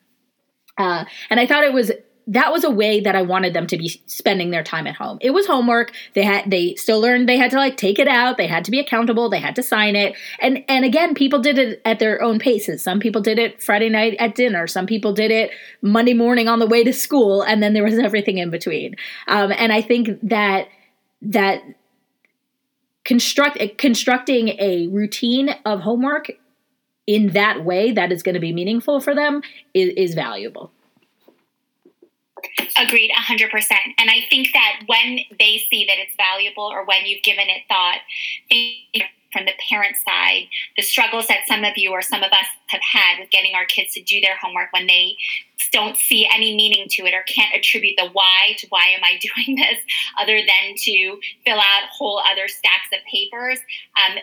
Uh, 0.78 1.04
and 1.28 1.38
I 1.38 1.46
thought 1.46 1.64
it 1.64 1.74
was 1.74 1.92
that 2.26 2.52
was 2.52 2.64
a 2.64 2.70
way 2.70 3.00
that 3.00 3.16
I 3.16 3.22
wanted 3.22 3.54
them 3.54 3.66
to 3.68 3.76
be 3.76 3.88
spending 4.06 4.50
their 4.50 4.62
time 4.62 4.86
at 4.86 4.94
home. 4.94 5.18
It 5.20 5.30
was 5.30 5.46
homework. 5.46 5.92
They 6.14 6.22
had 6.22 6.50
they 6.50 6.74
still 6.76 7.00
learned 7.00 7.28
they 7.28 7.36
had 7.36 7.50
to 7.50 7.56
like 7.56 7.76
take 7.76 7.98
it 7.98 8.08
out. 8.08 8.36
They 8.36 8.46
had 8.46 8.64
to 8.66 8.70
be 8.70 8.78
accountable. 8.78 9.28
They 9.28 9.40
had 9.40 9.56
to 9.56 9.62
sign 9.62 9.96
it. 9.96 10.16
And 10.40 10.64
and 10.68 10.84
again, 10.84 11.14
people 11.14 11.40
did 11.40 11.58
it 11.58 11.82
at 11.84 11.98
their 11.98 12.22
own 12.22 12.38
paces. 12.38 12.82
Some 12.82 13.00
people 13.00 13.20
did 13.20 13.38
it 13.38 13.62
Friday 13.62 13.88
night 13.88 14.16
at 14.18 14.34
dinner. 14.34 14.66
Some 14.66 14.86
people 14.86 15.12
did 15.12 15.30
it 15.30 15.50
Monday 15.82 16.14
morning 16.14 16.48
on 16.48 16.58
the 16.58 16.66
way 16.66 16.84
to 16.84 16.92
school, 16.92 17.42
and 17.42 17.62
then 17.62 17.72
there 17.72 17.84
was 17.84 17.98
everything 17.98 18.38
in 18.38 18.50
between. 18.50 18.96
Um, 19.26 19.52
and 19.56 19.72
I 19.72 19.82
think 19.82 20.08
that 20.22 20.68
that 21.22 21.62
construct 23.04 23.58
constructing 23.78 24.48
a 24.60 24.86
routine 24.88 25.50
of 25.64 25.80
homework 25.80 26.30
in 27.06 27.28
that 27.32 27.64
way 27.64 27.90
that 27.90 28.12
is 28.12 28.22
going 28.22 28.34
to 28.34 28.40
be 28.40 28.52
meaningful 28.52 29.00
for 29.00 29.14
them 29.14 29.42
is, 29.74 29.92
is 29.96 30.14
valuable. 30.14 30.70
Agreed, 32.76 33.10
100%. 33.16 33.50
And 33.98 34.10
I 34.10 34.26
think 34.30 34.48
that 34.52 34.82
when 34.86 35.20
they 35.38 35.62
see 35.70 35.84
that 35.86 35.98
it's 35.98 36.14
valuable 36.16 36.64
or 36.64 36.84
when 36.84 37.06
you've 37.06 37.22
given 37.22 37.46
it 37.48 37.62
thought, 37.68 38.00
from 39.32 39.44
the 39.44 39.52
parent 39.68 39.96
side, 40.04 40.48
the 40.76 40.82
struggles 40.82 41.28
that 41.28 41.46
some 41.46 41.64
of 41.64 41.76
you 41.76 41.90
or 41.90 42.02
some 42.02 42.22
of 42.22 42.32
us 42.32 42.46
have 42.68 42.80
had 42.82 43.18
with 43.18 43.30
getting 43.30 43.54
our 43.54 43.64
kids 43.64 43.94
to 43.94 44.02
do 44.02 44.20
their 44.20 44.36
homework 44.36 44.72
when 44.72 44.86
they 44.86 45.16
don't 45.72 45.96
see 45.96 46.26
any 46.32 46.56
meaning 46.56 46.86
to 46.88 47.04
it 47.04 47.14
or 47.14 47.22
can't 47.28 47.54
attribute 47.54 47.94
the 47.98 48.08
why 48.12 48.56
to 48.58 48.66
why 48.70 48.86
am 48.96 49.04
I 49.04 49.18
doing 49.20 49.56
this 49.56 49.78
other 50.18 50.38
than 50.38 50.74
to 50.76 51.20
fill 51.44 51.58
out 51.58 51.90
whole 51.92 52.20
other 52.30 52.48
stacks 52.48 52.88
of 52.92 53.00
papers 53.04 53.60
um, 54.00 54.18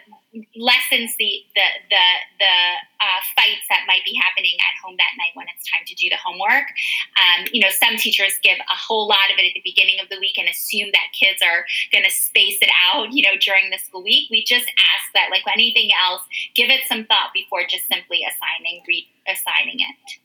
lessens 0.56 1.16
the 1.18 1.46
the 1.56 1.68
the, 1.90 2.06
the 2.40 2.56
uh, 3.00 3.20
fights 3.36 3.66
that 3.70 3.86
might 3.88 4.04
be 4.04 4.18
happening 4.18 4.58
at 4.60 4.74
home 4.84 4.98
that 4.98 5.14
night 5.18 5.32
when 5.36 5.46
it's 5.56 5.70
time 5.70 5.86
to 5.86 5.87
do 5.98 6.10
the 6.10 6.18
homework. 6.24 6.70
Um, 7.18 7.48
you 7.52 7.62
know, 7.62 7.70
some 7.72 7.98
teachers 7.98 8.34
give 8.44 8.58
a 8.58 8.78
whole 8.78 9.08
lot 9.08 9.34
of 9.34 9.40
it 9.40 9.50
at 9.50 9.54
the 9.54 9.62
beginning 9.64 10.00
of 10.02 10.10
the 10.10 10.20
week 10.20 10.38
and 10.38 10.48
assume 10.48 10.90
that 10.94 11.12
kids 11.18 11.42
are 11.42 11.66
going 11.92 12.06
to 12.06 12.12
space 12.12 12.58
it 12.62 12.70
out. 12.86 13.12
You 13.12 13.24
know, 13.24 13.38
during 13.40 13.70
the 13.70 13.78
school 13.78 14.04
week, 14.04 14.30
we 14.30 14.44
just 14.44 14.68
ask 14.78 15.14
that, 15.14 15.30
like 15.32 15.44
anything 15.52 15.90
else, 15.94 16.22
give 16.56 16.70
it 16.70 16.82
some 16.88 17.06
thought 17.06 17.32
before 17.34 17.64
just 17.68 17.88
simply 17.88 18.22
assigning 18.24 18.84
reassigning 18.88 19.82
it. 19.82 20.20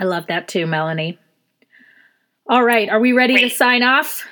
I 0.00 0.04
love 0.04 0.26
that 0.28 0.48
too, 0.48 0.66
Melanie. 0.66 1.18
All 2.48 2.64
right, 2.64 2.88
are 2.88 3.00
we 3.00 3.12
ready 3.12 3.34
Great. 3.34 3.50
to 3.50 3.54
sign 3.54 3.82
off? 3.82 4.24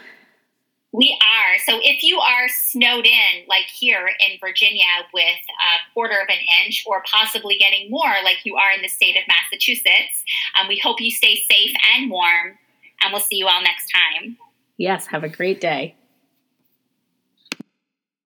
We 0.92 1.18
are. 1.20 1.58
So 1.66 1.78
if 1.82 2.02
you 2.02 2.18
are 2.18 2.48
snowed 2.48 3.06
in, 3.06 3.46
like 3.48 3.66
here 3.66 4.08
in 4.20 4.38
Virginia, 4.40 4.84
with 5.12 5.24
a 5.24 5.92
quarter 5.92 6.14
of 6.14 6.28
an 6.28 6.38
inch, 6.64 6.84
or 6.86 7.02
possibly 7.10 7.58
getting 7.58 7.90
more, 7.90 8.14
like 8.24 8.38
you 8.44 8.56
are 8.56 8.72
in 8.72 8.82
the 8.82 8.88
state 8.88 9.16
of 9.16 9.22
Massachusetts, 9.28 10.24
um, 10.58 10.68
we 10.68 10.78
hope 10.78 11.00
you 11.00 11.10
stay 11.10 11.36
safe 11.50 11.74
and 11.94 12.10
warm, 12.10 12.58
and 13.02 13.12
we'll 13.12 13.20
see 13.20 13.36
you 13.36 13.46
all 13.46 13.62
next 13.62 13.92
time. 13.92 14.38
Yes, 14.78 15.06
have 15.06 15.24
a 15.24 15.28
great 15.28 15.60
day. 15.60 15.94